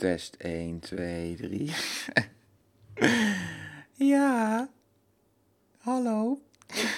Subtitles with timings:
[0.00, 1.70] Test 1, 2, 3.
[3.92, 4.68] ja.
[5.78, 6.40] Hallo.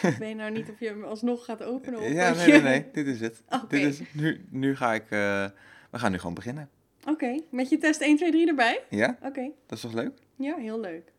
[0.02, 2.86] Ik weet nou niet of je hem alsnog gaat openen of Ja, nee, nee, nee.
[2.92, 3.42] Dit is het.
[3.48, 3.66] Oké.
[3.68, 5.02] Dit is, nu, nu ga ik...
[5.02, 5.46] eh,
[5.90, 6.70] we gaan nu gewoon beginnen.
[7.04, 8.84] Oké, met je test 1, 2, 3 erbij?
[8.90, 9.18] Ja?
[9.22, 10.12] Oké, Dat is toch leuk?
[10.36, 11.12] ja, heel leuk.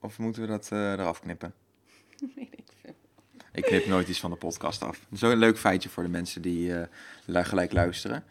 [0.00, 1.54] Of moeten we dat eh, eraf knippen?
[2.36, 2.94] Weet ik veel.
[3.52, 5.06] Ik knip nooit iets van de podcast af.
[5.12, 6.72] Zo'n leuk feitje voor de mensen die
[7.24, 8.24] lu- gelijk luisteren.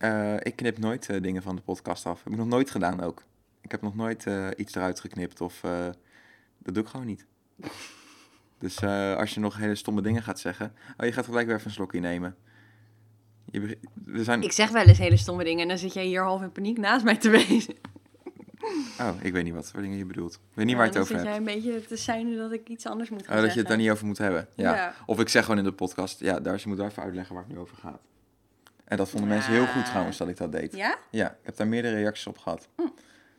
[0.00, 2.24] Eh, ik knip nooit eh, dingen van de podcast af.
[2.24, 3.22] Heb ik nog nooit gedaan ook.
[3.60, 5.60] Ik heb nog nooit eh, iets eruit geknipt of...
[6.58, 7.26] dat doe ik gewoon niet.
[8.58, 8.82] Dus
[9.16, 10.72] als je nog hele stomme dingen gaat zeggen...
[10.96, 12.36] Oh, je gaat gelijk weer even een slokje nemen.
[13.50, 14.42] Je, we zijn...
[14.42, 16.78] Ik zeg wel eens hele stomme dingen en dan zit jij hier half in paniek
[16.78, 17.74] naast mij te wezen.
[19.00, 20.34] Oh, ik weet niet wat voor dingen je bedoelt.
[20.34, 21.36] Ik weet niet waar je het over Dan hebt.
[21.36, 23.58] zit jij een beetje te zijn dat ik iets anders moet gaan Oh, dat je
[23.58, 24.48] het daar niet over moet hebben.
[24.54, 24.74] Ja.
[24.74, 24.94] Ja.
[25.06, 27.44] Of ik zeg gewoon in de podcast, ja, daar je moet wel even uitleggen waar
[27.44, 28.00] het nu over gaat.
[28.90, 30.76] En dat vonden mensen heel goed trouwens dat ik dat deed.
[30.76, 30.98] Ja?
[31.10, 32.68] Ja, ik heb daar meerdere reacties op gehad.
[32.76, 32.82] Hm.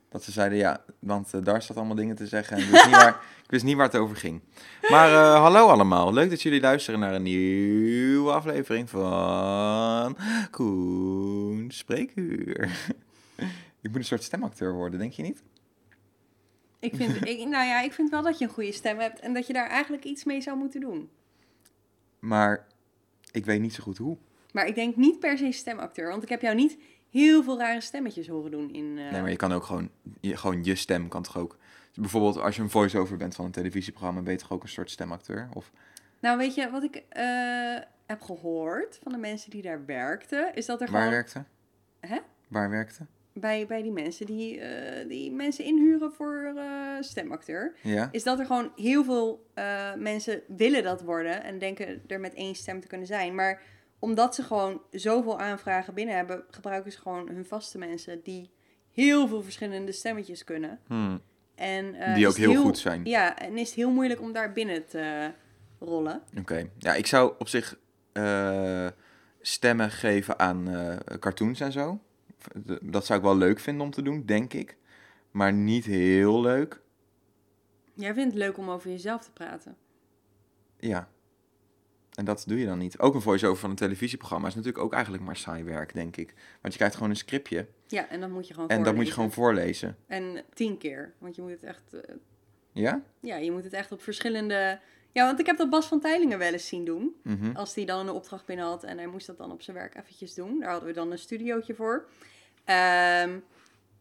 [0.09, 2.57] Dat ze zeiden, ja, want eh, daar staat allemaal dingen te zeggen.
[2.57, 4.41] En ik, wist niet waar, ik wist niet waar het over ging.
[4.89, 6.13] Maar eh, hallo allemaal.
[6.13, 10.17] Leuk dat jullie luisteren naar een nieuwe aflevering van
[10.51, 12.69] Koen Spreekuur.
[13.81, 15.43] ik moet een soort stemacteur worden, denk je niet?
[16.79, 19.33] Ik vind, ik, nou ja, ik vind wel dat je een goede stem hebt en
[19.33, 21.09] dat je daar eigenlijk iets mee zou moeten doen.
[22.19, 22.67] Maar
[23.31, 24.17] ik weet niet zo goed hoe.
[24.51, 26.77] Maar ik denk niet per se stemacteur, want ik heb jou niet
[27.09, 28.97] heel veel rare stemmetjes horen doen in...
[28.97, 31.57] eh, Nee, maar je kan ook gewoon je, gewoon je stem kan toch ook.
[31.87, 34.69] Dus bijvoorbeeld als je een voice-over bent van een televisieprogramma, ben je toch ook een
[34.69, 35.49] soort stemacteur?
[35.53, 35.71] Of
[36.19, 37.23] Nou, weet je, wat ik eh,
[38.05, 41.43] heb gehoord van de mensen die daar werkten, is dat er waar gewoon werkte?
[41.99, 42.17] Hè?
[42.47, 43.05] Waar werkte?
[43.33, 46.53] bij, bij die mensen die, eh, die mensen inhuren voor
[46.99, 48.09] stemacteur, Ja.
[48.11, 49.45] is dat er gewoon heel veel
[49.97, 53.35] mensen willen dat worden en denken er met één stem te kunnen zijn.
[53.35, 53.61] Maar
[54.01, 58.49] omdat ze gewoon zoveel aanvragen binnen hebben, gebruiken ze gewoon hun vaste mensen die
[58.91, 60.79] heel veel verschillende stemmetjes kunnen.
[60.87, 61.21] Hmm.
[61.55, 63.05] En, eh, Die ook heel goed zijn.
[63.05, 65.31] Ja, en is het heel moeilijk om daar binnen te
[65.79, 66.21] rollen.
[66.37, 66.69] Oké.
[66.77, 67.77] Ja, ik zou op zich
[68.11, 68.87] eh,
[69.41, 71.99] stemmen geven aan eh, cartoons en zo.
[72.81, 74.77] Dat zou ik wel leuk vinden om te doen, denk ik.
[75.31, 76.81] Maar niet heel leuk.
[77.93, 79.77] Jij vindt het leuk om over jezelf te praten.
[80.79, 81.09] Ja.
[82.11, 82.99] En dat doe je dan niet.
[82.99, 86.33] Ook een voice-over van een televisieprogramma is natuurlijk ook eigenlijk maar saai werk, denk ik.
[86.61, 89.07] Want je krijgt gewoon een scriptje Ja, en dan moet je gewoon en dat moet
[89.07, 89.97] je gewoon voorlezen.
[90.07, 91.93] En tien keer, want je moet het echt...
[91.93, 92.15] eh,
[92.71, 93.01] Ja?
[93.19, 94.79] ja, je moet het echt op verschillende...
[95.13, 97.15] Ja, want ik heb dat Bas van Teilingen wel eens zien doen.
[97.23, 97.55] Mhm.
[97.55, 99.95] Als hij dan een opdracht binnen had en hij moest dat dan op zijn werk
[99.95, 100.59] eventjes doen.
[100.59, 102.05] Daar hadden we dan een studiootje voor.
[102.65, 103.39] Ehm,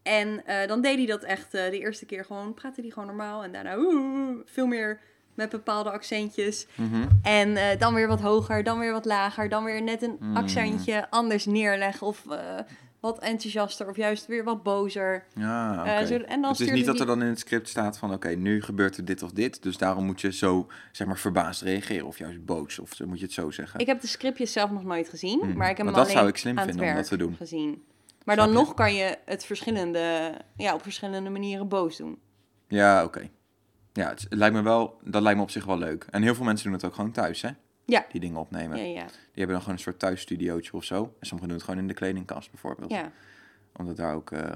[0.02, 3.08] en eh, dan deed hij dat echt eh, de eerste keer gewoon, praatte hij gewoon
[3.08, 3.42] normaal.
[3.44, 5.00] En daarna oeh, veel meer
[5.40, 6.66] met bepaalde accentjes.
[6.74, 7.08] Mhm.
[7.22, 9.48] En eh, dan weer wat hoger, dan weer wat lager.
[9.48, 10.36] Dan weer net een Mm.
[10.36, 12.06] accentje anders neerleggen.
[12.06, 12.38] Of eh,
[13.00, 15.24] wat enthousiaster of juist weer wat bozer.
[15.34, 16.06] Ja, Eh, oké.
[16.06, 18.12] zo- en dan het is niet dat die- er dan in het script staat van...
[18.12, 19.62] oké, nu gebeurt er dit of dit...
[19.62, 22.06] dus daarom moet je zo, zeg maar, verbaasd reageren...
[22.06, 23.80] of juist boos, of moet je het zo zeggen.
[23.80, 26.16] Ik heb de scriptjes zelf nog nooit gezien, Hmm, maar ik heb hem dat alleen
[26.16, 27.34] zou ik slim aan vinden om dat te doen.
[27.36, 27.82] gezien.
[28.24, 28.54] Maar Snap dan je?
[28.64, 32.18] nog kan je het verschillende, ja, op verschillende manieren boos doen.
[32.68, 33.28] Ja, oké.
[33.92, 35.00] Ja, het, lijkt me wel...
[35.04, 36.06] dat lijkt me op zich wel leuk.
[36.10, 37.50] En heel veel mensen doen het ook gewoon thuis, hè?
[37.84, 38.06] Ja.
[38.12, 38.78] Die dingen opnemen.
[38.78, 41.02] Ja, ja, Die hebben dan gewoon een soort thuisstudiootje of zo.
[41.02, 42.90] En sommigen doen het gewoon in de kledingkast, bijvoorbeeld.
[42.90, 43.12] ja.
[43.76, 44.30] Omdat daar ook...
[44.30, 44.52] eh,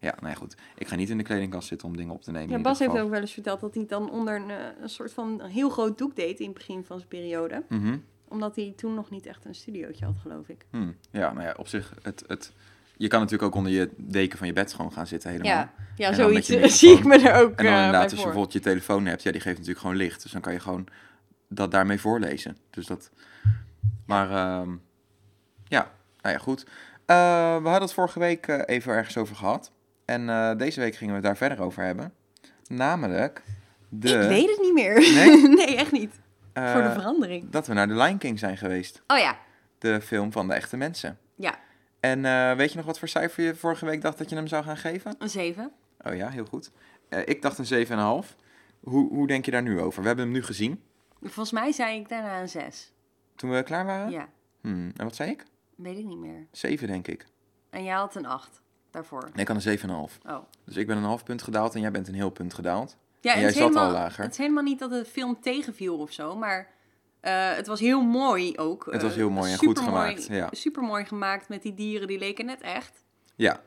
[0.00, 0.56] Ja, nou ja, goed.
[0.76, 2.50] Ik ga niet in de kledingkast zitten om dingen op te nemen.
[2.56, 5.12] ja Bas heeft ook wel eens verteld dat hij dan onder een, eh, een soort
[5.12, 7.64] van heel groot doek deed in het begin van zijn periode.
[7.68, 7.98] Mhm.
[8.28, 10.66] Omdat hij toen nog niet echt een studiootje had, geloof ik.
[10.70, 11.94] Hm, Ja, nou ja, op zich...
[12.02, 12.52] Het, het,
[12.96, 15.68] je kan natuurlijk ook onder je deken van je bed gewoon gaan zitten helemaal.
[15.96, 18.24] Ja, zoiets zie ik me er ook En dan eh, inderdaad, als je voor.
[18.24, 20.22] bijvoorbeeld je telefoon hebt, ja, die geeft natuurlijk gewoon licht.
[20.22, 20.86] Dus dan kan je gewoon
[21.48, 22.56] dat daarmee voorlezen.
[22.70, 23.10] Dus dat.
[24.06, 24.70] Maar ehm,
[25.64, 25.90] ja,
[26.20, 26.66] nou ja, goed.
[27.06, 27.16] Eh,
[27.56, 29.72] we hadden het vorige week eh, even ergens over gehad.
[30.04, 30.26] En
[30.58, 32.12] deze week gingen we het daar verder over hebben.
[32.68, 33.42] Namelijk
[33.88, 34.08] de.
[34.08, 34.94] Ik weet het niet meer.
[34.94, 35.48] Nee?
[35.66, 36.20] nee, echt niet.
[36.54, 37.50] Voor de verandering.
[37.50, 39.02] dat we naar The Lion King zijn geweest.
[39.06, 39.36] Oh ja,
[39.78, 41.18] De film van de echte mensen.
[41.36, 41.54] ja,
[42.04, 44.46] En eh, weet je nog wat voor cijfer je vorige week dacht dat je hem
[44.46, 45.14] zou gaan geven?
[45.18, 45.72] een 7.
[46.00, 46.70] Oh ja, heel goed.
[47.08, 47.86] Eh, ik dacht een
[48.24, 48.36] 7,5.
[48.80, 50.00] Hoe, hoe denk je daar nu over?
[50.00, 50.82] We hebben hem nu gezien.
[51.20, 52.92] Volgens mij zei ik daarna een 6.
[53.36, 54.10] Toen we klaar waren?
[54.10, 54.28] Ja,
[54.60, 55.44] Hmm, en wat zei ik?
[55.76, 56.46] weet ik niet meer.
[56.50, 57.26] 7, denk ik.
[57.70, 58.60] En jij had een 8
[58.90, 59.22] daarvoor.
[59.22, 60.18] Nee, ik had een 7,5.
[60.26, 60.38] Oh.
[60.64, 62.96] Dus ik ben een half punt gedaald en jij bent een heel punt gedaald.
[63.20, 64.22] Ja, En en jij is zat al helemaal, lager.
[64.22, 66.73] Het is helemaal niet dat de film tegenviel of zo, maar
[67.24, 68.86] eh, het was heel mooi ook.
[68.90, 70.48] Het was Eh, heel mooi en goed gemaakt, ja.
[70.50, 73.04] Super mooi gemaakt met die dieren, die leken net echt.
[73.34, 73.60] Ja.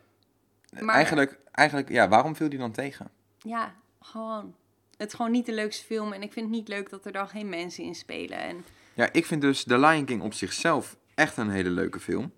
[0.79, 3.09] Maar- Eigenlijk, eigenlijk, ja, waarom viel die dan tegen?
[3.37, 4.55] Ja, gewoon.
[4.97, 7.11] Het is gewoon niet de leukste film en ik vind het niet leuk dat er
[7.11, 8.37] dan geen mensen in spelen.
[8.39, 12.31] En Ja, ik vind dus The Lion King op zichzelf echt een hele leuke film.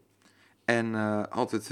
[0.66, 1.69] En eh, altijd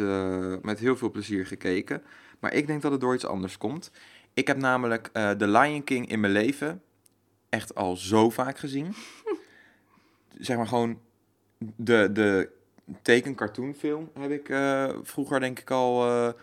[0.63, 2.03] met heel veel plezier gekeken.
[2.39, 3.91] Maar ik denk dat het door iets anders komt.
[4.33, 6.81] Ik heb namelijk The Lion King in mijn leven
[7.49, 8.93] echt al zo vaak gezien.
[10.39, 10.99] zeg maar gewoon
[11.75, 12.49] de, de
[13.01, 16.33] teken-cartoonfilm heb ik eh, vroeger denk ik al eh,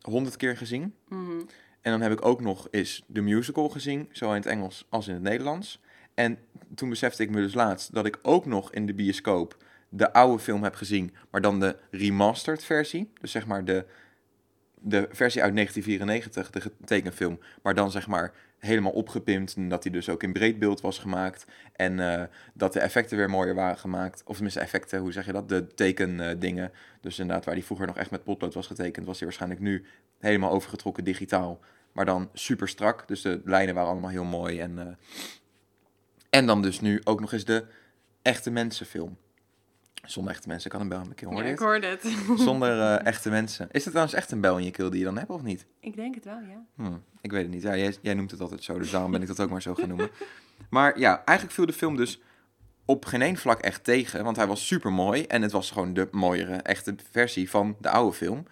[0.00, 0.94] honderd keer gezien.
[1.08, 1.40] Mhm.
[1.80, 5.08] En dan heb ik ook nog eens de musical gezien, zowel in het Engels als
[5.08, 5.80] in het Nederlands.
[6.14, 6.38] En
[6.74, 9.56] toen besefte ik me dus laatst dat ik ook nog in de bioscoop
[9.88, 13.12] de oude film heb gezien, maar dan de remastered versie.
[13.20, 13.86] Dus zeg maar de,
[14.74, 19.54] de versie uit 1994, de tekenfilm, maar dan zeg maar helemaal opgepimpt.
[19.54, 21.46] En dat die dus ook in breed beeld was gemaakt.
[21.76, 22.22] En eh,
[22.54, 24.22] dat de effecten weer mooier waren gemaakt.
[24.24, 25.48] Of tenminste effecten, hoe zeg je dat?
[25.48, 26.72] De tekendingen.
[27.00, 29.84] dus inderdaad, waar die vroeger nog echt met potlood was getekend, was die waarschijnlijk nu
[30.18, 31.60] helemaal overgetrokken digitaal.
[31.92, 33.08] Maar dan super strak.
[33.08, 34.60] Dus de lijnen waren allemaal heel mooi.
[34.60, 34.86] En, eh,
[36.30, 37.64] en dan dus nu ook nog eens de
[38.22, 39.16] echte mensenfilm.
[40.04, 40.64] Zonder echte mensen.
[40.64, 41.30] Ik kan een bel in mijn keel.
[41.30, 42.02] Hoor Ja, ik hoorde het.
[42.46, 43.68] Zonder eh, echte mensen.
[43.70, 45.66] Is het trouwens echt een bel in je keel die je dan hebt of niet?
[45.80, 46.64] ik denk het wel, ja.
[46.76, 47.62] Hm, ik weet het niet.
[47.62, 49.74] Ja, jij, jij noemt het altijd zo, dus daarom ben ik dat ook maar zo
[49.74, 50.10] gaan noemen.
[50.70, 52.20] Maar ja, eigenlijk viel de film dus
[52.84, 54.24] op geen één vlak echt tegen.
[54.24, 57.90] Want hij was super mooi en het was gewoon de mooiere, echte versie van de
[57.90, 58.46] oude film.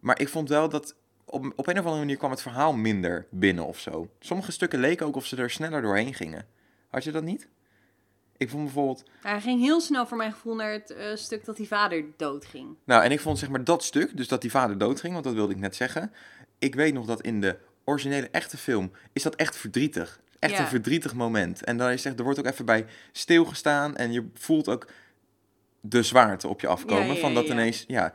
[0.00, 0.94] Maar ik vond wel dat
[1.24, 4.10] op, op een of andere manier kwam het verhaal minder binnen of zo.
[4.20, 6.46] Sommige stukken leken ook of ze er sneller doorheen gingen.
[6.88, 7.48] Had je dat niet?
[8.38, 11.56] Ik vond bijvoorbeeld Hij ging heel snel voor mijn gevoel naar het eh, stuk dat
[11.56, 12.76] die vader doodging.
[12.84, 15.34] Nou, en ik vond zeg maar dat stuk, dus dat die vader doodging, want dat
[15.34, 16.12] wilde ik net zeggen.
[16.58, 20.20] Ik weet nog dat in de originele echte film is dat echt verdrietig.
[20.38, 20.60] Echt Ja.
[20.60, 21.64] een verdrietig moment.
[21.64, 24.86] En dan is echt, er wordt ook even bij stilgestaan en je voelt ook
[25.80, 27.06] de zwaarte op je afkomen.
[27.06, 28.12] Ja, ja, van dat ineens, ja,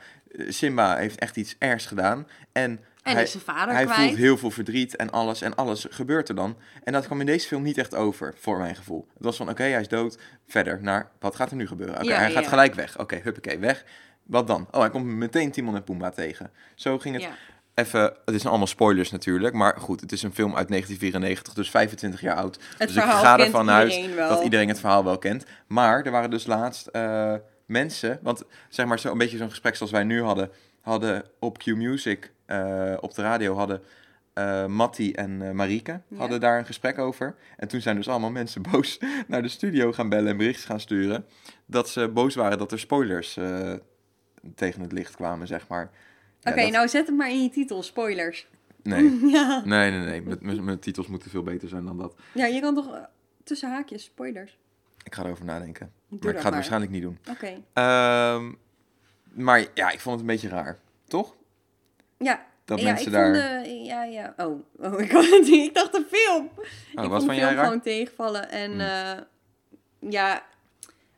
[0.47, 2.27] Simba heeft echt iets ergs gedaan.
[2.51, 3.99] En, En hij, is zijn vader hij kwijt.
[3.99, 6.57] voelt heel veel verdriet en alles en alles gebeurt er dan.
[6.83, 9.07] En dat kwam in deze film niet echt over, voor mijn gevoel.
[9.13, 10.17] Het was van, oké, hij is dood,
[10.47, 11.95] verder naar, wat gaat er nu gebeuren?
[11.95, 12.99] Oké, Ja, hij ja, gaat gelijk weg.
[12.99, 13.85] Oké, huppakee, weg.
[14.23, 14.67] Wat dan?
[14.71, 16.51] Oh, hij komt meteen Timon en Pumbaa tegen.
[16.75, 17.35] Zo ging het Ja.
[17.73, 18.01] even...
[18.01, 22.21] Het zijn allemaal spoilers natuurlijk, maar goed, het is een film uit 1994, dus 25
[22.21, 22.59] jaar oud.
[22.77, 25.45] Het dus ik ga ervan uit dat iedereen het verhaal wel kent.
[25.67, 27.33] Maar er waren dus laatst eh,
[27.65, 30.51] mensen, want zeg maar zo'n beetje zo'n gesprek zoals wij nu hadden,
[30.81, 33.81] hadden op Q Music, eh, op de radio, hadden
[34.33, 36.17] eh Matti en eh Marieke Ja.
[36.17, 37.35] hadden daar een gesprek over.
[37.57, 40.79] En toen zijn dus allemaal mensen boos naar de studio gaan bellen en berichten gaan
[40.79, 41.25] sturen.
[41.65, 43.73] Dat ze boos waren dat er spoilers eh,
[44.55, 45.91] tegen het licht kwamen, zeg maar.
[46.39, 48.47] Ja, Oké, dat- nou zet het maar in je titel, spoilers.
[48.83, 49.61] Nee, ja.
[49.65, 50.21] nee, nee, nee.
[50.21, 52.15] Met- Mijn mijn titels moeten veel beter zijn dan dat.
[52.33, 53.01] ja, je kan toch eh,
[53.43, 54.57] tussen haakjes, spoilers.
[55.03, 55.91] Ik ga erover nadenken.
[56.09, 57.17] Doe maar ik ga het waarschijnlijk niet doen.
[57.29, 57.53] Oké.
[57.73, 58.51] Ehm,
[59.33, 60.79] maar ja, ik vond het een beetje raar.
[61.07, 61.35] Toch?
[62.23, 62.45] Ja.
[62.65, 63.35] Dat ja, mensen ik daar...
[63.35, 64.33] Vond de, ja, ja.
[64.37, 66.49] Oh, oh ik, het ik dacht een film.
[66.95, 68.49] Oh, ik wat vond de film gewoon tegenvallen.
[68.49, 68.79] En Hmm.
[68.79, 70.43] eh, ja,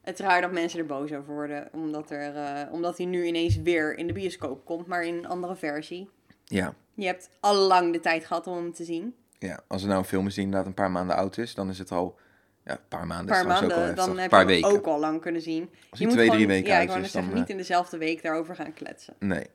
[0.01, 1.69] het raar dat mensen er boos over worden.
[1.71, 5.27] Omdat, er, eh, omdat hij nu ineens weer in de bioscoop komt, maar in een
[5.27, 6.09] andere versie.
[6.45, 6.73] Ja.
[6.93, 9.15] Je hebt al lang de tijd gehad om hem te zien.
[9.39, 11.69] ja, als er nou een film is die inderdaad een paar maanden oud is, dan
[11.69, 12.17] is het al...
[12.63, 14.05] Ja, een paar maanden paar trouwens ook al maanden, heftig.
[14.05, 14.77] dan heb paar je hem weken.
[14.79, 15.69] ook al lang kunnen zien.
[15.89, 17.05] Als je twee, drie gewoon- weken Ja, uit is, dan...
[17.09, 19.13] zeggen, niet eh, in dezelfde week daarover gaan kletsen.
[19.19, 19.45] Nee.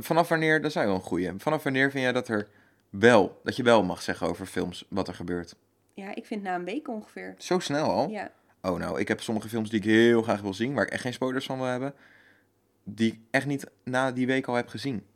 [0.00, 1.30] Vanaf wanneer, dat is wel een goeie.
[1.36, 2.48] Vanaf wanneer vind jij dat er
[2.90, 5.56] wel, dat je wel mag zeggen over films wat er gebeurt?
[5.94, 7.34] Ja, ik vind na een week ongeveer.
[7.38, 8.08] Zo snel al?
[8.08, 8.30] Ja.
[8.62, 11.02] Oh nou, ik heb sommige films die ik heel graag wil zien, waar ik echt
[11.02, 11.94] geen spoilers van wil hebben,
[12.84, 15.06] die ik echt niet na die week al heb gezien.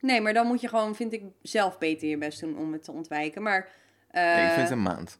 [0.00, 2.82] Nee, maar dan moet je gewoon, vind ik, zelf beter je best doen om het
[2.84, 3.42] te ontwijken.
[3.42, 3.68] Maar
[4.10, 5.18] eh, Nee, ik vind het een maand.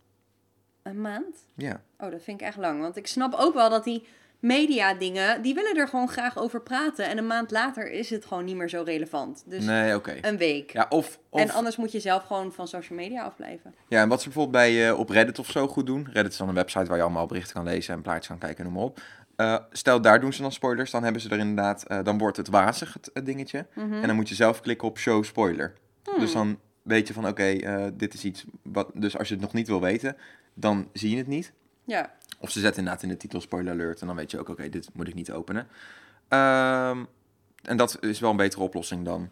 [0.83, 1.37] een maand?
[1.55, 1.83] Ja.
[1.99, 2.81] Oh, dat vind ik echt lang.
[2.81, 4.07] Want ik snap ook wel dat die
[4.41, 7.09] media dingen, die willen er gewoon graag over praten.
[7.09, 9.43] En een maand later is het gewoon niet meer zo relevant.
[9.47, 10.73] Dus Nee, een week.
[10.73, 13.75] Ja, of, of En anders moet je zelf gewoon van social media afblijven.
[13.89, 16.09] Ja, en wat ze bijvoorbeeld bij, eh, op Reddit of zo goed doen.
[16.13, 18.65] Reddit is dan een website waar je allemaal berichten kan lezen en plaatjes kan kijken,
[18.65, 19.01] noem maar op.
[19.37, 20.91] Eh, stel, daar doen ze dan spoilers.
[20.91, 23.67] Dan hebben ze er inderdaad, eh, dan wordt het wazig, het, dingetje.
[23.75, 23.93] Mhm.
[23.93, 25.73] En dan moet je zelf klikken op show spoiler.
[26.05, 26.19] Hmm.
[26.19, 27.57] Dus dan weet je van, oké,
[27.97, 28.91] dit is iets wat...
[28.95, 30.17] Dus als je het nog niet wil weten,
[30.55, 31.53] dan zie je het niet.
[31.91, 34.01] Ja, Of ze zetten inderdaad in de titel spoiler alert.
[34.01, 35.69] En dan weet je ook, oké, dit moet ik niet openen.
[36.29, 37.05] Ehm,
[37.63, 39.31] en dat is wel een betere oplossing dan...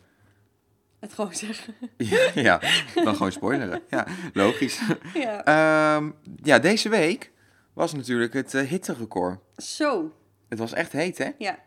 [0.99, 1.75] het gewoon zeggen.
[1.97, 2.61] ja, ja,
[2.95, 3.83] dan gewoon spoileren.
[3.89, 4.81] Ja, logisch.
[5.15, 5.45] ja.
[5.45, 6.11] Ehm,
[6.43, 7.33] ja, deze week
[7.73, 9.41] was natuurlijk het eh, hitterecord.
[9.57, 10.13] Zo,
[10.49, 11.31] Het was echt heet, hè?
[11.39, 11.59] ja.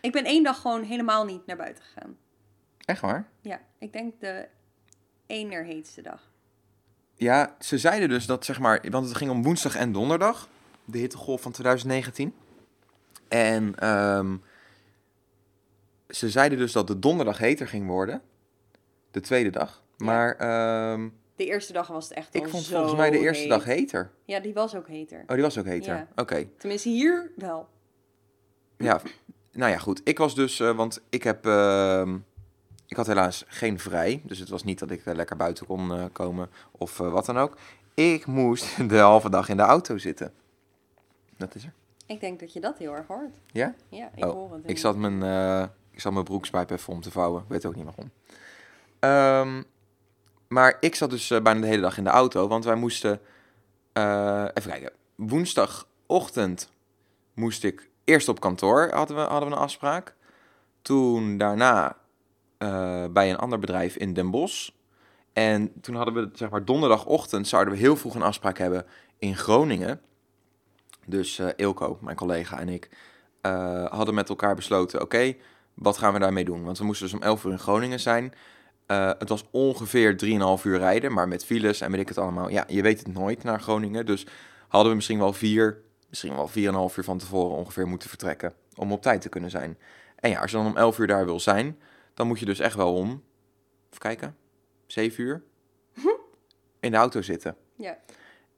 [0.00, 2.16] Ik ben één dag gewoon helemaal niet naar buiten gegaan.
[2.84, 3.28] Echt waar?
[3.40, 4.48] Ja, ik denk de
[5.26, 6.25] enerheetste dag.
[7.16, 10.48] Ja, ze zeiden dus dat, zeg maar, want het ging om woensdag en donderdag,
[10.84, 12.34] de hittegolf van 2019.
[13.28, 14.36] En ehm,
[16.08, 18.22] ze zeiden dus dat de donderdag heter ging worden,
[19.10, 19.82] de tweede dag.
[19.96, 23.50] Maar ehm, De eerste dag was het echt ik vond volgens mij de eerste heet.
[23.50, 24.10] dag heter.
[24.24, 25.20] Ja, die was ook heter.
[25.26, 25.94] Oh, die was ook heter.
[25.94, 26.08] Ja.
[26.16, 26.48] Oké.
[26.58, 27.68] Tenminste, hier wel.
[28.76, 29.00] Ja,
[29.52, 30.00] nou ja, goed.
[30.04, 32.18] Ik was dus, eh, want ik heb, ehm,
[32.86, 34.20] ik had helaas geen vrij.
[34.24, 37.26] Dus het was niet dat ik eh, lekker buiten kon eh, komen of eh, wat
[37.26, 37.56] dan ook.
[37.94, 40.32] Ik moest de halve dag in de auto zitten.
[41.36, 41.72] Dat is er.
[42.06, 43.36] Ik denk dat je dat heel erg hoort.
[43.52, 43.74] Ja?
[43.88, 44.70] Ja, ik Oh, hoor het.
[44.70, 47.42] Ik zat mijn, eh, ik zat mijn broekspijp even om te vouwen.
[47.42, 48.10] Ik weet ook niet waarom.
[48.98, 49.62] Ehm,
[50.48, 53.20] maar ik zat dus bijna de hele dag in de auto, want wij moesten...
[54.54, 54.92] even kijken.
[55.14, 56.70] Woensdagochtend
[57.34, 60.14] moest ik eerst op kantoor, hadden we, hadden we een afspraak.
[60.82, 61.96] Toen daarna
[62.58, 64.70] eh, bij een ander bedrijf in Den Bosch.
[65.32, 68.86] En toen hadden we, zeg maar, donderdagochtend zouden we heel vroeg een afspraak hebben
[69.18, 70.00] in Groningen.
[71.06, 72.90] Dus eh Ilko, mijn collega en ik,
[73.40, 75.34] eh, hadden met elkaar besloten: oké,
[75.74, 76.64] wat gaan we daarmee doen?
[76.64, 78.32] Want we moesten dus om 11 uur in Groningen zijn.
[79.18, 82.50] Het was ongeveer 3,5 uur rijden, maar met files en weet ik het allemaal.
[82.50, 84.06] Ja, je weet het nooit naar Groningen.
[84.06, 84.26] Dus
[84.68, 88.54] hadden we misschien wel vier, misschien wel 4,5 uur van tevoren ongeveer moeten vertrekken.
[88.76, 89.78] Om op tijd te kunnen zijn.
[90.16, 91.78] En ja, als je dan om 11 uur daar wil zijn,
[92.16, 93.08] dan moet je dus echt wel om,
[93.86, 94.36] even kijken,
[94.86, 95.42] 7 uur
[96.80, 97.56] in de auto zitten.
[97.74, 97.98] Ja.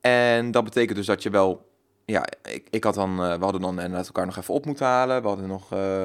[0.01, 1.71] En dat betekent dus dat je wel,
[2.05, 4.87] ja, ik, ik had dan, eh, we hadden dan inderdaad elkaar nog even op moeten
[4.87, 5.23] halen.
[5.23, 6.05] We hadden nog, eh,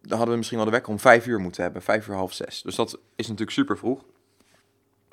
[0.00, 2.32] dan hadden we misschien wel de wekker om vijf uur moeten hebben, vijf uur half
[2.32, 2.62] zes.
[2.62, 4.04] Dus dat is natuurlijk super vroeg.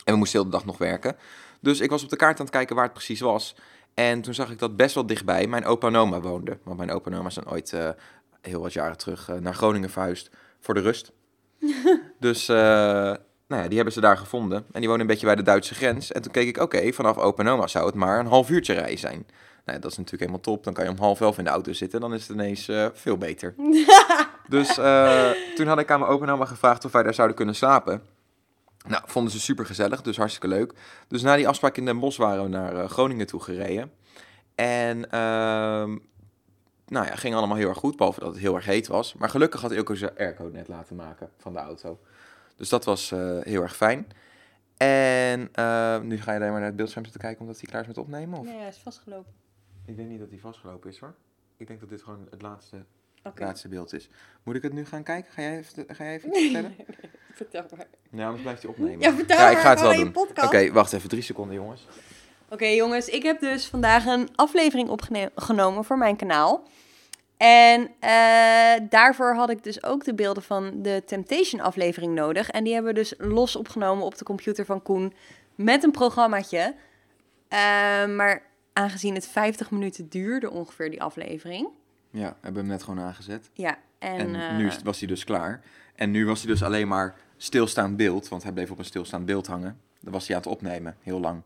[0.03, 1.15] En we moesten heel de dag nog werken.
[1.59, 3.55] Dus ik was op de kaart aan het kijken waar het precies was.
[3.93, 6.59] En toen zag ik dat best wel dichtbij mijn opa en oma woonden.
[6.63, 7.89] Want mijn opa en oma zijn ooit eh,
[8.41, 11.11] heel wat jaren terug naar Groningen verhuisd voor de rust.
[12.19, 12.55] dus eh,
[13.47, 14.65] nou ja, die hebben ze daar gevonden.
[14.71, 16.11] En die wonen een beetje bij de Duitse grens.
[16.11, 18.73] En toen keek ik, oké, vanaf opa en oma zou het maar een half uurtje
[18.73, 19.25] rijden zijn.
[19.65, 20.63] Nou, dat is natuurlijk helemaal top.
[20.63, 21.99] Dan kan je om half elf in de auto zitten.
[21.99, 23.55] Dan is het ineens eh, veel beter.
[24.47, 27.37] dus eh, toen had ik aan mijn opa en oma gevraagd of wij daar zouden
[27.37, 28.01] kunnen slapen.
[28.87, 30.73] Nou, vonden ze super gezellig, dus hartstikke leuk.
[31.07, 33.91] Dus na die afspraak in Den Bosch waren we naar Groningen toe gereden.
[34.55, 35.97] En ehm,
[36.91, 39.13] nou ja, ging allemaal heel erg goed, behalve dat het heel erg heet was.
[39.13, 41.99] Maar gelukkig had Ilko zijn airco net laten maken van de auto.
[42.55, 44.07] Dus dat was eh, heel erg fijn.
[44.77, 47.81] En eh, nu ga je alleen maar naar het beeldscherm zitten kijken omdat hij klaar
[47.81, 48.39] is met opnemen?
[48.39, 48.45] Of?
[48.45, 49.33] Nee, hij is vastgelopen.
[49.85, 51.15] Ik denk niet dat hij vastgelopen is hoor.
[51.57, 52.83] Ik denk dat dit gewoon het laatste,
[53.35, 54.09] laatste beeld is.
[54.43, 55.31] Moet ik het nu gaan kijken?
[55.31, 56.75] Ga jij even, ga jij even vertellen?
[57.33, 57.87] Vertel maar.
[58.11, 58.99] Ja, anders blijft hij opnemen.
[58.99, 60.15] Ja, vertel ja, ik maar, ga het wel doen.
[60.43, 61.09] Oké, wacht even.
[61.09, 61.87] Drie seconden, jongens.
[62.51, 66.67] Oké jongens, ik heb dus vandaag een aflevering opgenomen voor mijn kanaal.
[67.37, 72.49] En eh, daarvoor had ik dus ook de beelden van de Temptation aflevering nodig.
[72.49, 75.13] En die hebben we dus los opgenomen op de computer van Koen
[75.55, 76.75] met een programmaatje.
[77.47, 77.59] Eh,
[78.05, 78.41] maar
[78.73, 81.67] aangezien het 50 minuten duurde ongeveer die aflevering.
[82.09, 83.49] Ja, we hebben hem net gewoon aangezet.
[83.53, 85.61] Ja, en, En, eh, nu was hij dus klaar.
[85.95, 88.27] En nu was hij dus alleen maar stilstaand beeld.
[88.27, 89.79] Want hij bleef op een stilstaand beeld hangen.
[89.99, 91.43] Dan was hij aan het opnemen, heel lang.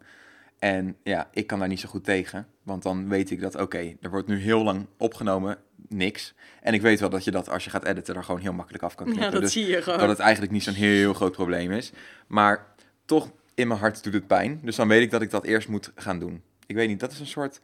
[0.59, 2.47] En ja, ik kan daar niet zo goed tegen.
[2.63, 5.57] Want dan weet ik dat, oké, er wordt nu heel lang opgenomen,
[5.87, 6.33] niks.
[6.61, 8.83] En ik weet wel dat je dat, als je gaat editen, daar gewoon heel makkelijk
[8.83, 9.25] af kan knippen.
[9.25, 9.99] ja, dat dus zie je gewoon.
[9.99, 11.91] dat het eigenlijk niet zo'n heel groot probleem is.
[12.27, 12.65] Maar
[13.05, 14.59] toch, in mijn hart doet het pijn.
[14.63, 16.41] Dus dan weet ik dat ik dat eerst moet gaan doen.
[16.65, 17.61] Ik weet niet, dat is een soort...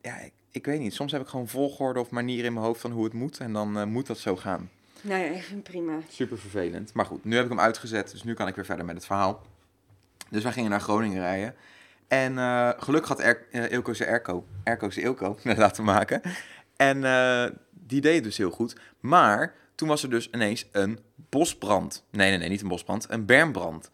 [0.00, 0.94] Ja, ik, ik weet niet.
[0.94, 3.38] Soms heb ik gewoon volgorde of manieren in mijn hoofd van hoe het moet.
[3.38, 4.70] En dan eh, moet dat zo gaan.
[5.00, 5.98] Nou ja, ik vind het prima.
[6.08, 6.92] Super vervelend.
[6.92, 8.10] Maar goed, nu heb ik hem uitgezet.
[8.10, 9.42] Dus nu kan ik weer verder met het verhaal.
[10.30, 11.54] Dus wij gingen naar Groningen rijden.
[12.08, 14.20] En eh, gelukkig had er, eh, Ilko zijn
[14.88, 16.22] zijn Ilko laten maken.
[16.78, 18.76] En eh, die deed het dus heel goed.
[19.00, 22.04] Maar toen was er dus ineens een bosbrand.
[22.10, 23.06] Nee, nee, nee, niet een bosbrand.
[23.08, 23.90] Een bermbrand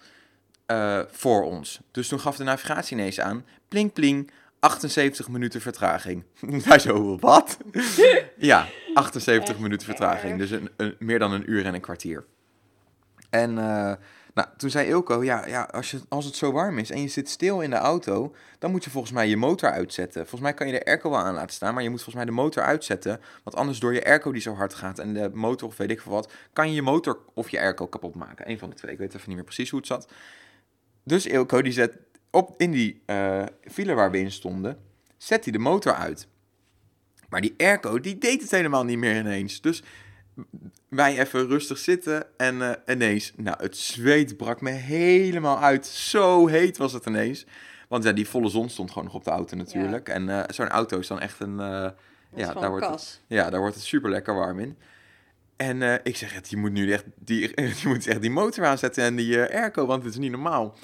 [0.67, 1.81] eh, voor ons.
[1.91, 3.45] Dus toen gaf de navigatie ineens aan.
[3.69, 4.31] Pling, pling.
[4.61, 6.25] 78 minuten vertraging.
[6.69, 7.59] Wij zo, wat?
[8.37, 10.39] ja, 78 Echt minuten vertraging.
[10.39, 12.25] Dus een, een, meer dan een uur en een kwartier.
[13.31, 13.59] En
[14.35, 17.09] nou, toen zei Ilko, ja, ja als, je, als het zo warm is en je
[17.09, 20.21] zit stil in de auto, dan moet je volgens mij je motor uitzetten.
[20.21, 22.35] Volgens mij kan je de airco wel aan laten staan, maar je moet volgens mij
[22.35, 23.21] de motor uitzetten.
[23.45, 26.01] Want anders door je airco die zo hard gaat en de motor of weet ik
[26.01, 28.51] veel wat, kan je je motor of je airco kapot maken.
[28.51, 30.09] Eén van de twee, ik weet even niet meer precies hoe het zat.
[31.05, 31.99] Dus Ilko die zet
[32.31, 34.79] op in die eh file waar we in stonden,
[35.17, 36.29] zet hij de motor uit.
[37.29, 39.61] Maar die airco, die deed het helemaal niet meer ineens.
[39.61, 39.83] Dus
[40.95, 45.87] wij even rustig zitten en eh, ineens, nou, het zweet brak me helemaal uit.
[45.87, 47.47] Zo heet was het ineens.
[47.89, 50.09] Want ja, die volle zon stond gewoon nog op de auto natuurlijk.
[50.09, 51.91] En eh, zo'n auto is dan echt een, eh,
[52.35, 53.21] Ja, daar wordt kas.
[53.27, 54.77] ja, daar wordt het super lekker warm in.
[55.57, 57.41] En ik zeg, het, je moet nu echt die,
[57.81, 60.77] je moet echt die motor aanzetten en die airco, want het is niet normaal.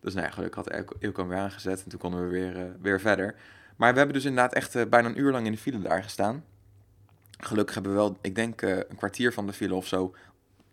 [0.00, 3.00] Dus nou ja, gelukkig had airco, airco weer aangezet en toen konden we weer, weer
[3.00, 3.34] verder.
[3.76, 6.44] Maar we hebben dus inderdaad echt bijna een uur lang in de file daar gestaan.
[7.40, 10.14] Gelukkig hebben we wel, ik denk, eh, een kwartier van de file of zo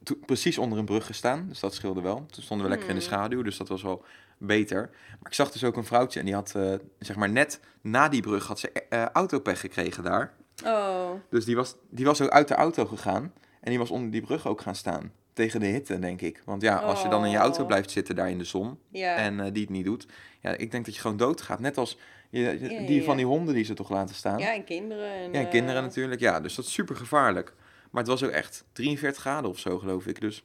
[0.03, 1.45] to- precies onder een brug gestaan.
[1.47, 2.25] Dus dat scheelde wel.
[2.31, 3.12] Toen stonden we lekker in de Hmm.
[3.12, 4.03] schaduw, dus dat was wel
[4.38, 4.89] beter.
[4.91, 8.09] Maar ik zag dus ook een vrouwtje en die had, eh, zeg maar, net na
[8.09, 10.33] die brug had ze eh, autopech gekregen daar.
[10.65, 11.09] Oh.
[11.29, 13.33] Dus die was, die was ook uit de auto gegaan.
[13.62, 15.12] En die was onder die brug ook gaan staan.
[15.38, 16.41] Tegen de hitte, denk ik.
[16.46, 17.67] Want ja, als je dan in je auto Oh.
[17.67, 18.79] blijft zitten daar in de zon.
[18.91, 19.15] Ja.
[19.15, 20.08] En eh, die het niet doet.
[20.41, 21.60] Ja, ik denk dat je gewoon doodgaat.
[21.60, 21.98] Net als
[22.29, 24.38] je, je- Ja, ja, die van die honden die ze toch laten staan.
[24.39, 25.12] ja, en kinderen.
[25.12, 26.22] En, Ja, en kinderen eh, natuurlijk.
[26.22, 27.53] Ja, dus dat is super gevaarlijk.
[27.91, 30.22] Maar het was ook echt 43 graden of zo, geloof ik.
[30.22, 30.44] Dus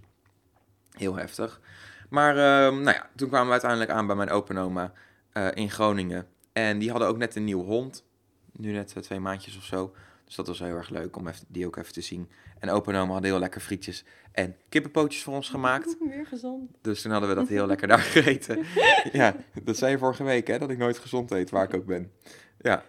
[0.90, 1.60] heel heftig.
[2.08, 4.92] Maar ehm, nou ja, toen kwamen we uiteindelijk aan bij mijn opa en oma
[5.32, 6.26] eh, in Groningen.
[6.52, 8.04] En die hadden ook net een nieuwe hond.
[8.52, 9.94] Nu net twee maandjes of zo.
[10.24, 12.30] Dus dat was heel erg leuk om even, die ook even te zien.
[12.62, 15.96] En opa en oma hadden heel lekker frietjes en kippenpootjes voor ons gemaakt.
[16.08, 16.70] Weer gezond.
[16.80, 18.64] Dus toen hadden we dat heel lekker daar gegeten.
[19.12, 21.86] Ja, dat zei je vorige week, hè, dat ik nooit gezond eet, waar ik ook
[21.86, 22.12] ben.
[22.58, 22.84] Ja,